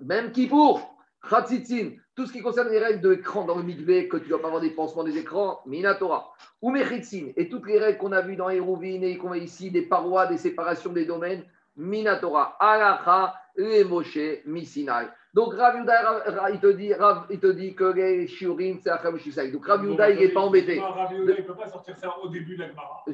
[0.00, 0.96] Même Kippour,
[1.28, 4.28] Khatzitzin, tout ce qui concerne les règles de l'écran dans le mikveh, que tu ne
[4.30, 6.32] dois pas avoir des pansements des écrans, Minatora.
[6.62, 9.70] Ou Mechitzin, et toutes les règles qu'on a vues dans Hérouvine et qu'on a ici,
[9.70, 11.44] des parois, des séparations des domaines,
[11.76, 15.08] Minatora, Alacha, les Moshe, Misinai.
[15.36, 19.18] Donc Rav Yuda, il te dit, Rav, il te dit que les Shiurim, c'est Acham
[19.18, 19.50] Shisai.
[19.50, 20.80] Donc Rav Yuda, il n'est pas embêté.
[20.80, 23.04] Rav Yuda, il ne peut pas sortir ça au début de l'Agmara.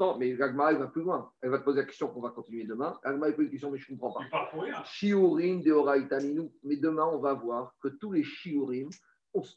[0.00, 1.30] Non, mais l'Agmara, elle va plus loin.
[1.42, 2.98] Elle va te poser la question qu'on va continuer demain.
[3.04, 4.24] L'Agmara, il pose une question, mais je ne comprends pas.
[4.24, 4.82] Il parle pour rien.
[4.86, 6.50] Shiurim de Horaitaninu.
[6.64, 8.88] Mais demain, on va voir que tous les Shiurim,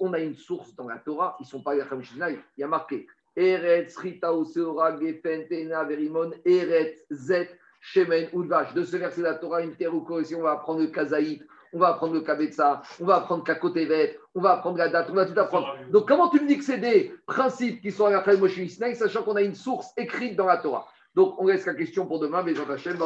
[0.01, 2.37] on a une source dans la Torah, ils ne sont pas Acham Shisai.
[2.57, 3.07] Il y a marqué
[3.37, 7.57] Eretz, Rita, Oseora, Gefen, Tena, Verimon, Eretz, Zet.
[7.81, 9.93] Shemen ou De ce verset de la Torah, une terre
[10.25, 11.41] si on va apprendre le Kazaït,
[11.73, 15.13] on va apprendre le Kabetsa, on va apprendre Kakotevet, on va apprendre la date, on
[15.13, 15.75] va tout apprendre.
[15.91, 18.95] Donc, comment tu me dis que c'est des principes qui sont à la Moshe Isnaï,
[18.95, 20.87] sachant qu'on a une source écrite dans la Torah?
[21.15, 22.97] Donc, on laisse la question pour demain, mais Hachem,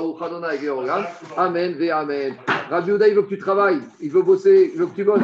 [1.38, 2.36] Amen, ve Amen.
[2.70, 5.22] Rabbi Oda, il veut que tu travailles, il veut bosser, il veut que tu bosses.